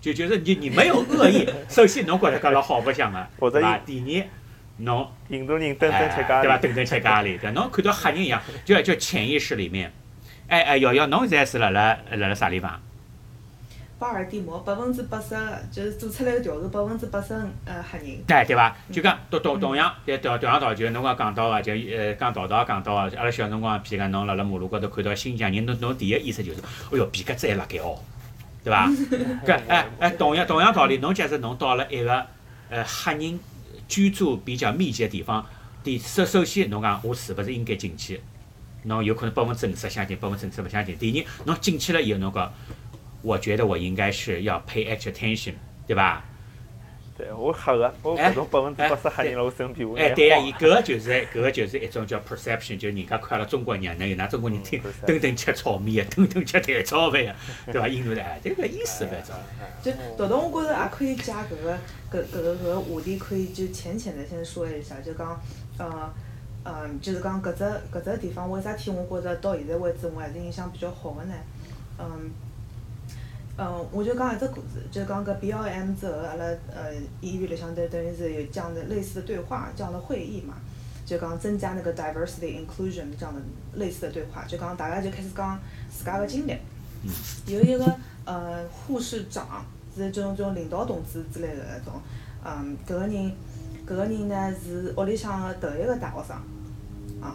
[0.00, 3.76] 就就是你你没有恶意， 首先侬觉着搿老好白相个，对伐？
[3.78, 4.26] 第二，
[4.84, 6.56] 侬印度人蹲蹲吃咖哎对伐？
[6.56, 9.92] 喱，顿顿吃咖喱，对，侬看到黑人一样，就就潜意识里面，
[10.46, 12.80] 哎哎，瑶瑶，侬现在是辣辣辣辣啥地方？
[13.98, 15.34] 巴尔的摩百分之八十
[15.72, 17.32] 就是做出来个调查，百分之八十
[17.64, 18.18] 呃黑人。
[18.28, 18.76] 哎，对伐？
[18.92, 27.98] 就讲同同同样，对同同样道理，就侬刚讲到个，就呃讲道道讲到个，阿拉小辰光，譬如讲侬辣辣马路高头看到新疆人，侬侬第一意识就是，哎哟，皮夹子还辣盖哦，
[28.62, 28.86] 对伐？
[29.46, 32.26] 搿哎哎，同样同样道理，侬假设侬到了一个
[32.68, 33.40] 呃黑人
[33.88, 35.46] 居住比较密集个地方，
[35.82, 38.20] 第首首先侬讲我是勿是应该进去？
[38.82, 40.96] 侬有可能百分之五十相信，百分之五十勿相信。
[40.96, 42.52] 第二，侬进去了以后，侬讲，
[43.26, 45.54] 我觉得我应该是要 pay extra attention，
[45.84, 46.22] 对吧？
[47.18, 57.34] 对，我吓个，我搿种百分之八十吓人辣我身边，我哎，对呀，伊搿个就是搿个就是一种叫 perception，就人家看阿拉中国娘娘，有㑚中国人听顿顿吃炒面个，顿顿吃蛋炒饭个，
[57.72, 57.88] 对伐？
[57.88, 59.34] 印度的哎，这个意思反正。
[59.82, 61.72] 就豆豆，我觉着也可以加搿个
[62.12, 65.40] 搿搿个搿个话题，可以就浅浅的先说一下，就讲
[65.78, 66.14] 呃
[66.64, 71.34] 嗯，就是讲搿只搿只地方为啥体我觉着到现在为止我还是印象比较好个呢？
[71.98, 72.30] 嗯。
[73.58, 76.44] 嗯，我就讲一只故事，就讲搿 B L M 之后，阿拉
[76.74, 76.92] 呃
[77.22, 80.56] 医院里向等等于是有这样的类似的对话，这样的会议嘛，
[81.06, 83.40] 就讲增加那个 diversity inclusion 这样的
[83.76, 85.58] 类似的对话，就讲大家就开始讲
[85.90, 86.54] 自家个经历。
[87.46, 87.96] 有一个
[88.26, 89.64] 呃护士长
[89.96, 91.98] 是这种这种领导同志之类的那种，
[92.44, 93.32] 嗯，搿个人
[93.86, 96.36] 搿个人呢是屋里向的头一个大学生，
[97.22, 97.34] 啊。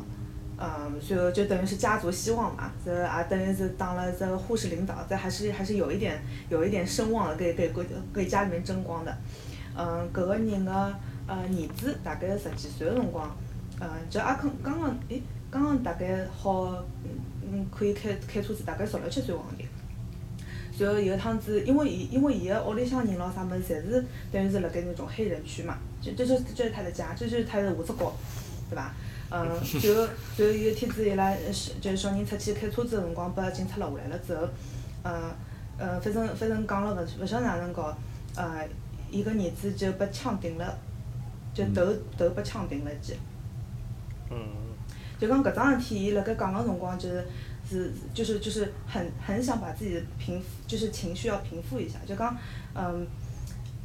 [0.64, 7.84] 嗯，就就等于是家族希望嘛，这也等于是当了这个护士领导，这还是还是有一点有一点声望的，给给给
[8.14, 9.18] 给家里面争光的。
[9.76, 10.72] 嗯，搿个人个
[11.26, 13.36] 呃儿子大概十几岁个辰光，
[13.80, 17.10] 嗯，就阿肯刚刚诶，刚刚大概好嗯
[17.52, 19.66] 嗯可以开开车子，大概十六七岁往里。
[20.72, 28.14] 随后有一趟子，因为伊因为伊个屋里向人咾啥物事，侪是等于是辣盖那种黑人区嘛，就这就这是他的家，这就是他的屋子角，
[28.70, 28.94] 对伐？
[29.34, 29.48] 嗯，
[29.80, 30.06] 就
[30.36, 34.46] 就有一天子伊拉小就小人出去开车子个辰光，拨警察拦下来了之后，
[35.04, 35.32] 嗯
[35.80, 37.96] 嗯，反正反正讲了勿勿晓得哪能搞，
[38.36, 38.68] 呃，
[39.10, 40.78] 伊个儿子就被枪顶了，
[41.54, 41.82] 就头
[42.18, 43.16] 头被枪顶了记。
[44.30, 44.38] 嗯。
[45.18, 47.26] 就讲搿桩事体，伊辣盖讲个辰光，就是
[47.70, 52.36] 是就是就是很很想把自己平，就是情绪要平复一下，就讲
[52.76, 53.08] 嗯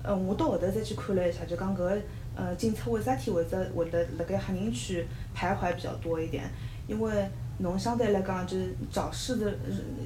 [0.03, 1.97] 嗯，我到后头再去看了一下，就讲搿个。
[2.37, 6.45] 呃，警察为啥体会得会得辣盖黑人区徘徊比较多一点？
[6.87, 7.11] 因为
[7.59, 9.59] 侬相对来讲就是找事的，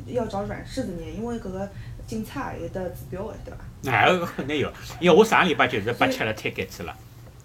[0.06, 1.68] 要找软柿子捏，因为搿个
[2.06, 3.92] 警察也有得指标的，对伐？
[3.92, 6.96] 哎，搿肯定有，因为我上个礼拜就是被吃了 ticket 了，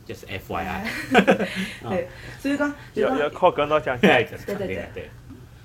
[0.05, 0.87] 就是 F Y I。
[1.89, 2.07] 对，
[2.39, 4.09] 所以讲要要靠搿拿奖金。
[4.45, 5.09] 对对对。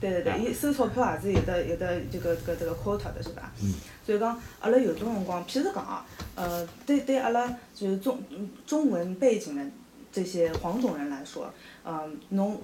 [0.01, 3.53] 对对对，伊收钞票也是有的有的这个搿这个 quota 的是吧？
[3.63, 3.75] 嗯。
[4.05, 8.19] 所以讲，阿拉有种辰光，譬如讲啊，呃，对对，阿拉就是中
[8.67, 9.63] 中文背景的
[10.11, 11.53] 这些黄种人来说，
[11.85, 12.61] 嗯，侬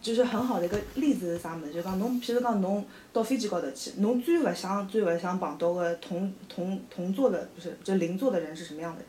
[0.00, 1.72] 就是很好的一个例子是啥物事？
[1.72, 9.08] 就讲侬，譬如讲侬到飞机高头去，侬最勿想最勿想碰到个同同同座的，不是就邻座的人是什么样的人？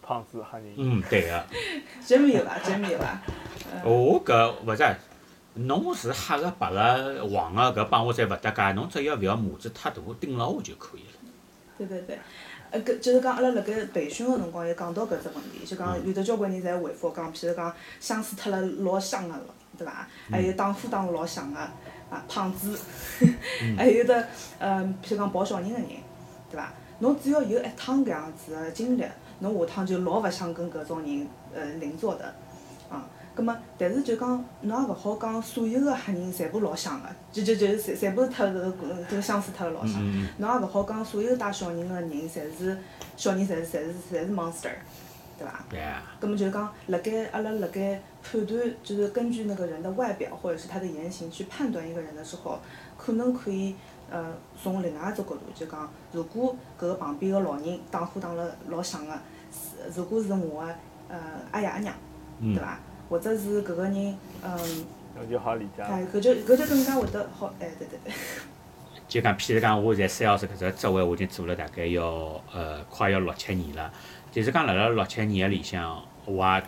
[0.00, 0.74] 胖子黑人。
[0.76, 1.44] 嗯，对 个。
[2.06, 2.58] 真没有伐？
[2.60, 3.20] 真没有伐？
[3.84, 4.96] 哦搿勿是。
[5.58, 11.08] 侬是黑个、白个、黄个，搿帮我侪勿搭界，侬只要勿要模子太大，盯牢我就可以了。
[11.76, 12.18] 对对对，
[12.70, 19.44] 呃，搿就是讲阿拉辣盖培训个辰光也讲到搿只问题，就讲有得交关人侪回复讲，譬如讲相水脱了老香个了，
[19.76, 20.06] 对伐？
[20.30, 22.78] 还有打呼打呼老响个，啊，胖子，
[23.76, 24.26] 还有得，
[24.58, 25.86] 嗯，譬如讲抱小人个人，
[26.50, 26.72] 对伐？
[27.00, 29.04] 侬只要有一趟搿样子个经历，
[29.40, 32.34] 侬下趟就老勿想跟搿种人呃邻座的。
[33.38, 38.66] 葛末，但是就讲，侬也勿好讲所有个黑人全部老像个，就就就全全部脱搿个
[39.08, 40.02] 搿个相似脱个老香。
[40.38, 42.28] 侬也勿好讲所有带小人个人侪
[42.58, 42.76] 是
[43.16, 44.72] 小人，侪是侪是侪是 monster，
[45.38, 45.64] 对伐？
[46.18, 52.58] 葛末就讲，辣盖阿拉辣盖判断，就是根据那个人的外表或者是他的言行去判断一个人的时候，
[52.96, 53.76] 可能可以
[54.10, 59.12] 呃从另外一只角度，就讲，如果搿个旁边个老人打呼打了老响个，
[59.94, 60.74] 如果是我个
[61.08, 61.20] 呃
[61.52, 61.94] 阿爷阿娘，
[62.40, 62.80] 对伐？
[63.08, 65.82] 或者是搿个人，嗯，就好理解。
[65.82, 68.12] 哎，搿就搿就更加会得好，哎，对对对。
[69.08, 72.04] 就讲，譬如讲，我在三号室搿只职位，我已经做了大概要
[72.52, 73.90] 呃快要六七年了。
[74.30, 76.62] 就是讲辣辣六七年个里向，我也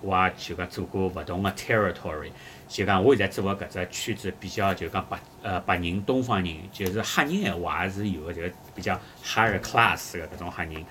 [0.00, 2.30] 我也就讲做过勿同个 territory。
[2.66, 8.40] 就讲我现在做个搿只圈子比较就讲白呃白人、东方人，就是黑人闲话也是有个，就
[8.74, 10.82] 比较 higher class 个搿种黑人。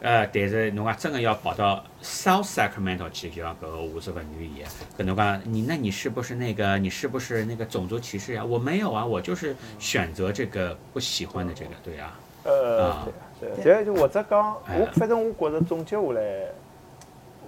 [0.00, 4.62] 呃，但是侬讲真个要跑到 South Sacramento 去，就像搿个我是勿愿意。
[4.96, 6.78] 搿侬讲你，那你是不是那个？
[6.78, 8.44] 你是不是那个种族歧视呀？
[8.44, 12.14] 我没有啊，我就是选择这个不喜欢的这个，对啊。
[12.44, 12.94] 呃，
[13.40, 16.22] 对对，这就或者讲，我反正我觉着总结下来，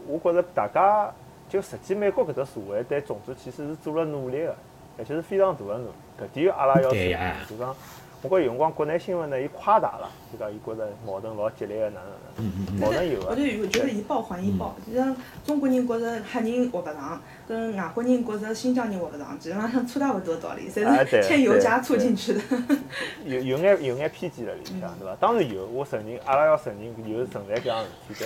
[0.06, 1.12] 我觉着大家
[1.48, 4.56] 就实际美国搿只社会对种族歧视是做了努力的，
[4.98, 5.92] 而且是非常大的努力。
[6.18, 7.76] 搿点阿拉要承认，就讲。
[8.20, 13.28] 我觉有辰光国内新闻呢，伊夸大了，就讲伊觉着矛盾老激烈个哪能哪能，矛盾有个。
[13.28, 15.16] 我就觉得一报还一报，就像
[15.46, 22.40] 中国人觉着黑人活勿长，跟外国人觉着新疆人活勿长，基本上差大勿多道理，侪是添 油加醋进去的。
[23.24, 25.16] 有有眼有眼偏见了里向，对伐？
[25.20, 28.24] 当然有，我承认，阿拉要承认有存在搿样事体，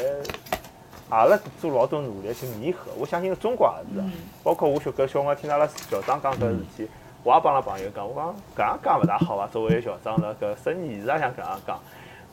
[1.11, 2.91] 但阿拉做老多努力去弥合。
[2.99, 4.09] 我相信中国也是，
[4.43, 6.89] 包括我小搿小辰光听阿拉校长讲搿事体。
[7.25, 9.47] 我也帮拉朋友讲，我讲搿样讲勿大好伐？
[9.47, 11.79] 作为校长辣搿生意上想搿样讲，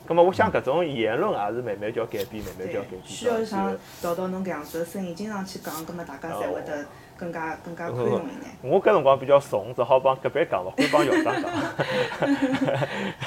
[0.08, 3.02] 咁么我想搿种言论也是慢慢叫改变，慢慢叫改变。
[3.06, 6.84] 需要像找到侬搿样子的声音，经常去讲，葛末大家才会得
[7.16, 8.52] 更加更加宽容一眼。
[8.64, 11.52] 我搿辰光比较怂，只好帮隔壁讲，勿会帮校长讲。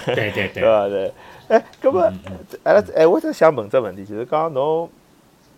[0.07, 0.63] 对对对。
[0.65, 0.89] 伐？
[0.91, 1.13] 对。
[1.49, 2.03] 哎，葛末
[2.65, 4.91] 阿拉哎，我在想问只问题，就是讲侬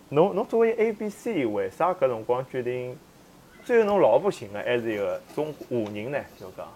[0.09, 2.95] 侬侬作为 A B C，为啥搿辰光决定
[3.65, 6.19] 最后侬老婆寻个还是一个中华人呢？
[6.39, 6.67] 就讲，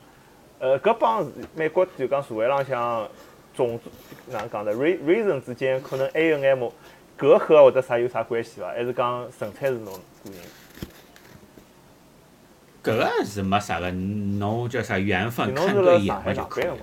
[0.60, 1.26] 呃，搿帮
[1.56, 3.08] 美国就讲社会浪向。
[3.56, 3.90] 种族
[4.28, 6.70] 哪能讲的？reason 之间可能 A 有 M
[7.18, 8.68] 隔阂或者啥有啥关系伐？
[8.70, 10.40] 还是讲纯粹是侬个人？
[12.82, 16.78] 搿个是没啥个，侬叫啥缘分看对眼了就可以了。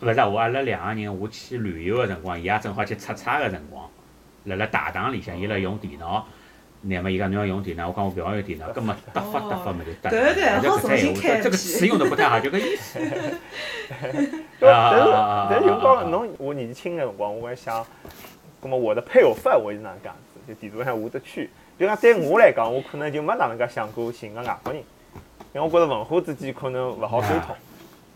[0.00, 3.88] 勿是，我阿拉两个人，我去旅游个辰光，伊也正好去出差个辰光，
[4.44, 6.26] 辣辣大堂里向，伊辣用电脑。
[6.88, 10.08] 乃末伊讲侬要用电脑，我讲我勿要用电脑，搿么搭发得发么就得。
[10.08, 12.98] 对对，好重新开这个词用的不太好，就搿意思。
[14.60, 15.12] 但是
[15.50, 17.84] 但是，用光侬我年纪轻个辰光，我还想，
[18.62, 20.40] 搿么我的配偶范围是哪能介子？
[20.48, 21.50] 就地图上画得区。
[21.78, 24.80] 就讲对我来讲，我可能就没哪能介想过寻个外国人，
[25.52, 27.56] 因为我觉着文化之间可能勿好沟通。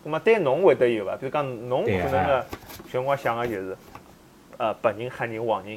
[0.07, 1.17] 搿么对侬会得有伐？
[1.17, 2.47] 比如讲侬可能个，
[2.91, 3.77] 像我想个就是，
[4.59, 5.77] 呃，白人、黑人、黄人，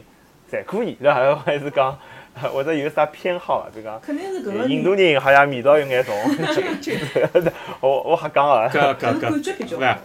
[0.51, 1.35] 侪可以，对伐？
[1.37, 1.97] 还是讲。
[2.35, 3.69] 或者有啥偏好啊？
[3.73, 6.15] 比如讲，肯定是搿个印度人好像味道有眼重。
[7.79, 8.67] 我我瞎讲啊。
[8.69, 9.97] 搿搿搿感觉比较好？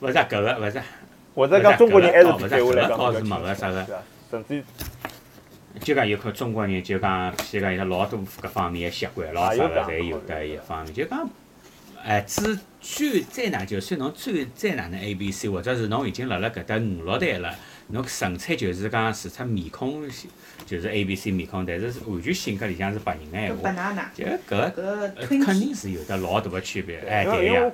[0.00, 0.82] 勿是搿个，勿是。
[1.34, 3.86] 或者讲中国人还是对我来讲是没个啥个。
[4.30, 4.62] 甚至
[5.80, 10.92] 就讲有可中国人就讲，譬如讲有老多搿方面习惯咯啥个，侪有得一方面。
[10.92, 11.28] 就讲，
[12.04, 17.54] 哎，至最再哪，就算侬最再哪能 A B C，或者是侬已经辣辣搿搭五六代了。
[17.88, 20.02] 侬纯粹就是讲除出面孔
[20.66, 25.12] 就是 A B C 面孔，但是完全性格里向是白人个闲话，就搿个
[25.44, 26.98] 肯定是有得老大个区别。
[27.08, 27.70] 哎，对呀，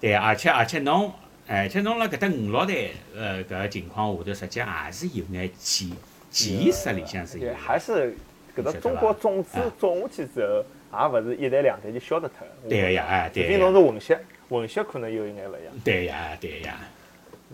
[0.00, 1.12] 对，而且而且侬，
[1.46, 2.74] 而且侬辣搿搭五六代
[3.14, 5.90] 呃搿个情况下头，实际也是有眼潜
[6.30, 7.52] 潜意识里向是有。
[7.54, 8.16] 还是
[8.56, 12.46] 搿个中国种子种下去之后，也勿是一代两代就消得脱。
[12.68, 13.42] 对个呀，哎，对。
[13.44, 14.18] 除非侬是混血，
[14.48, 15.74] 混血可能有一眼勿一样。
[15.84, 16.78] 对呀，对呀。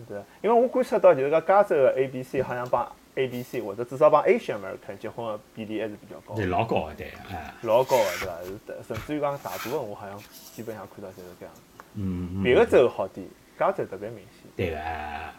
[0.07, 6.33] 对，因为我观察到，就是讲加州的 A B C 好像帮 A B C 或者至少帮 Asian American 结婚的比例还是比较高。
[6.35, 7.53] 对，老高的，对，哎。
[7.61, 8.33] 老高的，对伐？
[8.43, 10.17] 是，甚至于讲大部分我好像
[10.51, 11.53] 基本上看到就是这样。
[11.93, 13.27] 嗯别个州好点，
[13.59, 14.49] 加州特别明显。
[14.57, 15.31] 对个，哎。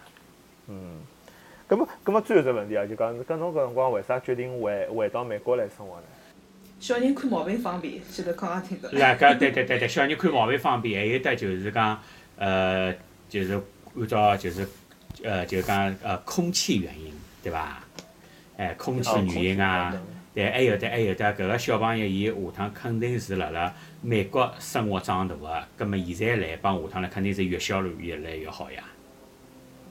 [0.69, 1.01] 嗯。
[1.69, 6.07] 咁么，咁么最后只问题啊，就讲，跟侬搿辰光为啥决定回回到美国来生活呢？
[6.79, 8.89] 小人看毛病方便，现在刚刚听到。
[8.93, 12.01] 那搿对对对对，小人看毛病方便，还有得就是讲，
[12.37, 12.95] 呃，
[13.29, 13.61] 就是。
[13.97, 14.69] 按照就是，
[15.23, 17.83] 呃，就讲呃，空气原因，对伐？
[18.57, 19.93] 哎，空气原因啊，
[20.35, 28.83] 对，还有得还有得，搿个小朋友伊下趟肯定是辣辣美国生活长大个，葛末现在来帮下趟来肯定是越小越来越好呀。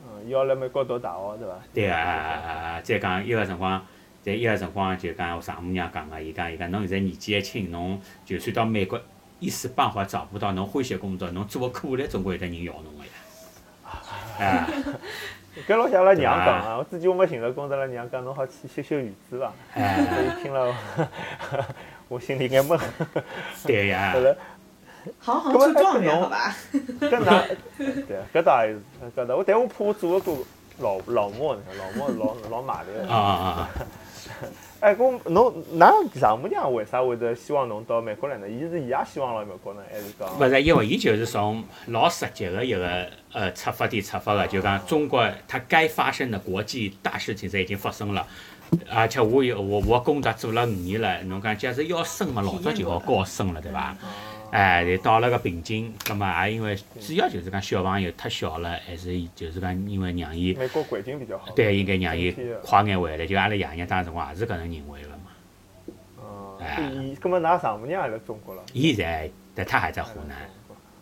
[0.06, 1.54] 嗯，要辣美国读大学，对伐？
[1.74, 2.82] 对啊啊啊啊！
[2.82, 3.86] 再讲伊个辰光，
[4.22, 9.02] 在伊个辰光就讲我丈母娘讲个，伊讲伊讲侬现在年纪还轻，侬就算到美国
[9.40, 13.12] 一时半会找不到侬欢喜个工作，侬做个苦力总归有得人要侬个呀。
[14.40, 14.68] 哎，
[15.68, 16.78] 搿老像阿拉娘讲啊！
[16.78, 19.52] 我之前我没寻着工作，阿拉娘讲侬好去修修院子伐？
[19.76, 20.06] 哎，
[20.42, 20.76] 听了，
[22.08, 22.78] 我心里眼闷。
[23.66, 24.16] 对呀。
[25.20, 26.56] 好好出状元好吧？
[27.02, 27.44] 搿哪？
[27.78, 28.82] 对，搿倒也是，
[29.18, 30.38] 搿倒我，但我怕我做勿过
[30.80, 33.06] 老老莫，老莫老老马的。
[33.14, 33.70] 啊啊啊！
[34.84, 38.50] 哎，公侬㑚丈母娘为啥会得希望侬到美国来呢？
[38.50, 40.28] 伊是伊也希望来美国呢，还是讲？
[40.38, 48.28] 勿是，因为伊就是从老实际个一个呃出发点出发个，就讲中国它该发生的国际大事情，侪已经发生了，
[48.92, 53.96] 而且我有我我工作做了五年了，侬讲假使要升嘛，老早就要高升了，对伐？
[54.54, 62.32] 哎，到了个瓶颈，葛末也因为主要就是讲小朋友太小了，还是就是讲因为让伊美国环境比较好，对，应该让伊
[62.62, 63.26] 快眼回来。
[63.26, 65.18] 就阿拉爷娘当时辰光也是搿能认为个嘛。
[66.18, 68.62] 哦，伊，葛末㑚丈母娘也辣中国了？
[68.74, 70.38] 伊在，但他还在湖南。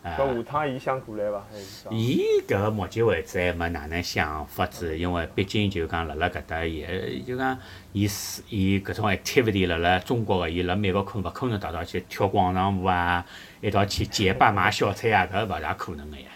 [0.04, 1.43] 搿下趟伊想过来伐？
[1.52, 1.93] 还 是讲？
[1.93, 7.58] 伊搿个目前为止还没哪能想法子，因为毕竟就讲辣辣搿搭伊，就讲
[7.93, 13.24] 伊是伊搿种 activity 辣辣中国个，伊辣美国可勿可能达到去跳广场舞啊，
[13.62, 16.30] 一道去结伴买小菜啊，搿勿大可能个呀。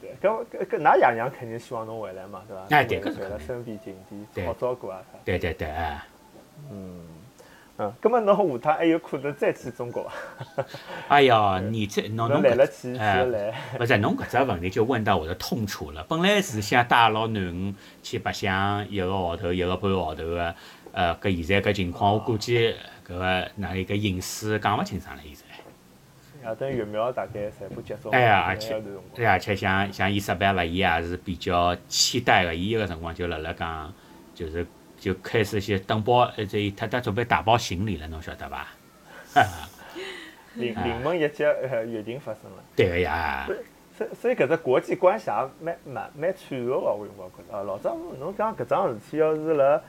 [0.00, 2.66] 对对，搿搿搿，㑚爷娘肯定希望侬回来嘛，对伐？
[2.70, 3.94] 哎，对，搿是回来身边近
[4.34, 5.00] 点，好照顾啊。
[5.24, 5.68] 对对对，
[6.72, 7.02] 嗯。
[7.80, 10.02] 嗯，葛末侬下趟还有可能再去中国
[10.56, 10.64] 伐？
[11.06, 16.04] 哎呀，你这 侬侬来了去，去来， 不是侬搿只问题就问到我的痛处了。
[16.08, 20.54] 本来是想带牢囡恩去白相一个号头、一个半号头个，
[20.92, 22.74] 呃，搿现在搿情况，我估计
[23.06, 25.42] 搿个哪一个隐私讲勿清爽了，现在。
[26.48, 28.82] 夜等疫苗大概全部接种，哎呀，而且
[29.14, 32.52] 对，而且像像伊失败了，伊也是比较期待个。
[32.54, 33.92] 伊个辰光就辣辣讲，
[34.34, 34.66] 就是
[34.98, 38.66] 就开始些登报，呃，这他他准备打包行李了，侬晓得伐？
[40.54, 42.56] 临临门一脚，呃，疫情发生了。
[42.74, 43.46] 对个呀，
[43.96, 47.56] 所以所以搿只国际关系也蛮蛮蛮脆弱个我，我觉着。
[47.56, 49.80] 啊，老早侬讲搿桩事体要是辣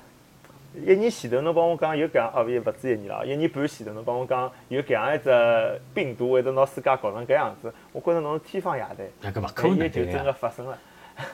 [0.75, 8.97] 一年前头侬帮我讲有搿样，哦，也勿止一年了，一年半前头侬帮我讲有搿样一只病毒会得拿世界搞成搿样子，我觉着侬是天方夜谭。
[9.21, 10.23] 那搿勿可能但伊就真。
[10.23, 10.77] 个发生了。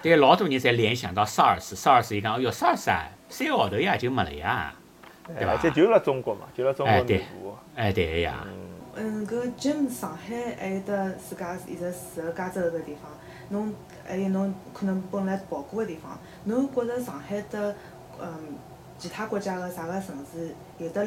[0.02, 4.74] 对， 老多人侪联想到 SARS，SARS 伊讲，哎哟，SARS 啊，三个号头呀就没了呀，
[5.28, 7.56] 对伐而且就辣中国嘛，就辣中国内哎对部。
[7.76, 8.46] 哎，对个呀，
[8.96, 13.12] 嗯，搿 Jim 上海还有得自家一直住个加州搿地方，
[13.50, 13.74] 侬
[14.08, 17.76] 还有侬可能本来跑过个地方，侬觉着上海的
[18.22, 18.56] 嗯
[18.98, 21.06] 其他国家个啥个城市有得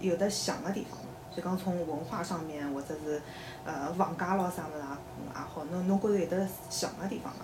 [0.00, 1.04] 有得像个地方伐？
[1.36, 3.22] 就讲从文化上面或者是
[3.64, 7.40] 呃房价咯啥物事也也好，侬侬觉着有得像个地方伐？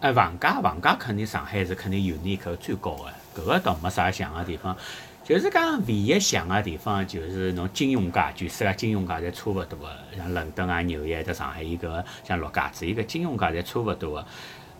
[0.00, 2.96] 哎，房价房价肯定上海是肯定 unique 最高
[3.34, 4.76] 个，搿个倒没啥像个地方。
[5.24, 14.26] 就是讲唯一像个地方，就是侬金融街，全世界金融街侪差勿多个，像伦敦啊、纽约，到上海伊搿个像陆家嘴，伊搿金融街侪差勿多个。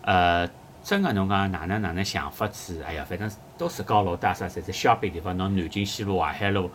[0.02, 0.48] 呃，
[0.82, 5.36] 真个侬讲哪能哪能想法子，哎呀，反正都是高楼大厦，侪是消费地方。
[5.36, 6.70] 侬南京西路、淮海路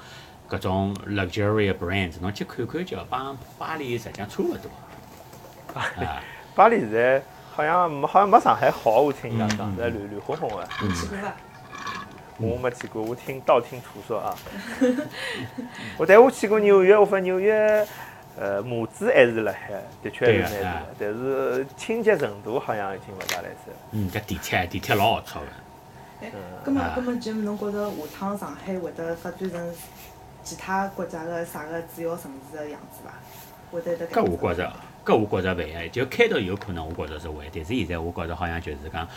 [0.47, 4.69] 搿种 luxury brands，侬去看看叫帮巴黎实际上差勿多。
[5.79, 6.21] 啊，
[6.53, 7.23] 巴黎现在
[7.55, 10.67] 好像没好像没上海好，我听人家讲，在乱乱哄哄个。
[10.81, 11.33] 嗯去过伐？
[12.37, 14.35] 我没去过，我听道听途说啊。
[15.97, 17.85] 我但我去过纽约，我发现纽约，
[18.39, 19.69] 呃，码子还是辣海，
[20.01, 23.77] 的确是蛮大对啊的，但是清洁程度好像已经勿大来塞了。
[23.91, 25.41] 嗯，搿地铁地铁老龌龊个。
[26.21, 29.75] 哎，嗯葛末啊葛末 Jim 侬觉着下趟上海会得发展成
[30.43, 33.13] 其他国家个啥个主要城市个样子伐？
[33.71, 34.73] 会得得搿我觉着，
[35.05, 39.07] 搿我觉着会，就开头有可能我觉着是会，但是现在我觉着好像就是讲，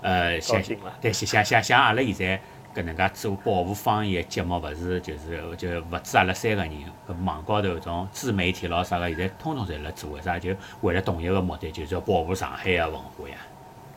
[0.00, 0.62] 呃，像
[1.00, 2.40] 对像像像阿拉现在
[2.74, 6.70] 搿能介做保护方言个节目，勿是就是就勿止阿拉三个人，
[7.06, 10.38] 搿网高头搿种自媒体咯啥个，现在通通侪辣做，为啥？
[10.38, 13.36] 就为了同一个目的，就是要保护上海个文化呀。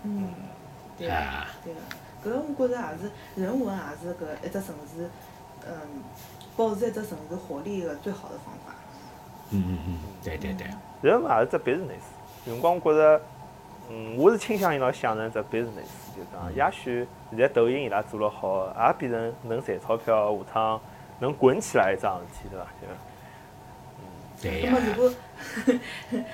[0.04, 0.30] 嗯，
[0.98, 5.10] 对个啊，对个，搿我觉着也是人文，也是搿一只城市，
[5.66, 5.72] 嗯，
[6.56, 8.76] 保持一只城市活力个最好的方法。
[9.52, 10.68] 嗯嗯嗯，对对对，
[11.02, 12.04] 人嘛也是只 business，
[12.46, 13.22] 有辰光我觉着，
[13.90, 20.82] 嗯，我是倾向于老想成只 business，就讲，也许现在抖音伊拉做了好，也变成能赚钞票，下趟
[21.20, 22.66] 能滚起来一桩事体，对伐？
[22.82, 22.88] 就
[24.42, 24.80] 对呀葛末。
[24.88, 25.14] 如果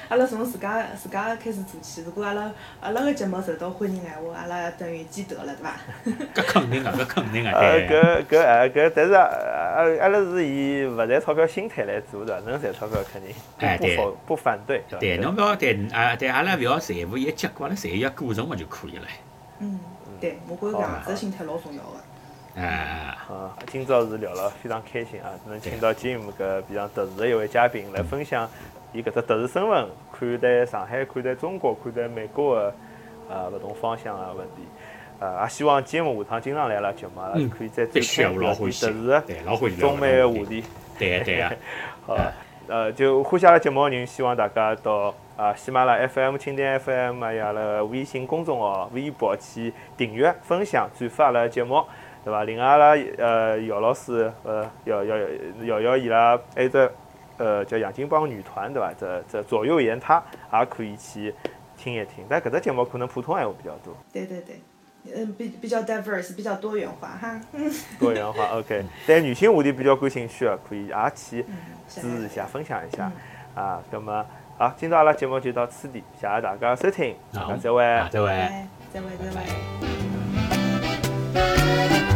[0.09, 2.51] 阿拉从自家自家开始做起，如果阿拉
[2.81, 5.77] 阿拉个节目受到欢迎闲话，阿拉等于积德了，对伐？
[6.33, 8.23] 搿肯定个，搿肯定个，呃，对个。
[8.23, 9.23] 搿搿哎搿，但是啊
[9.75, 13.33] 阿阿拉是以勿赚钞票心态来做的，能赚钞票肯定
[13.77, 14.99] 不否不反对，对伐？
[14.99, 19.07] 对，侬勿要对啊，对阿拉勿要在乎伊个结果，阿拉在乎伊个过程勿就可以了？
[19.59, 19.79] 嗯，
[20.19, 21.97] 对，我觉着搿样子个心态老重要个。
[22.55, 28.47] 啊，啊，今朝是聊了非常开心啊，能请到 Jim 搿非常特殊的一位嘉宾来分享
[28.91, 32.75] 伊搿只特殊身份看待上海、看待中国、看待美国的
[33.29, 34.61] 啊勿同方向的问题。
[35.19, 39.21] 呃，也希望 Jim 下趟经常来阿拉节目，可以再展开特我老欢喜殊的
[39.79, 40.45] 中美的话题。
[40.45, 40.63] 题。
[40.99, 41.55] 对个对个，
[42.05, 42.17] 好，
[42.67, 51.83] 呃，就欢喜阿拉节目的人，希望大家到啊喜马拉雅 FM、蜻蜓 FM 还有阿拉微信公众号、微博去订阅、分享、转发阿拉节目，
[52.23, 52.43] 对伐？
[52.43, 55.17] 另外阿拉呃姚老师呃姚姚
[55.63, 56.91] 姚姚伊拉还有只
[57.37, 58.93] 呃叫杨金帮女团对伐？
[58.99, 61.33] 这这左右言他也可以去
[61.77, 64.61] 听一听，但搿只节目可能普通闲话比较多，对对对，
[65.13, 67.41] 嗯，比比较 diverse，比较多元化哈。
[67.51, 67.69] 嗯，
[67.99, 68.85] 多元化 OK。
[69.05, 71.55] 对女性话题比较感兴趣的，可以也去嗯
[71.89, 73.11] 支持一下、分享一下
[73.55, 73.83] 嗯啊。
[73.91, 74.25] 那么
[74.57, 77.83] 好，今朝阿拉节目就到此地，谢谢大家收听，大家再会。
[78.11, 78.29] 再会。
[78.29, 79.25] 哎，再会再
[82.05, 82.12] 会。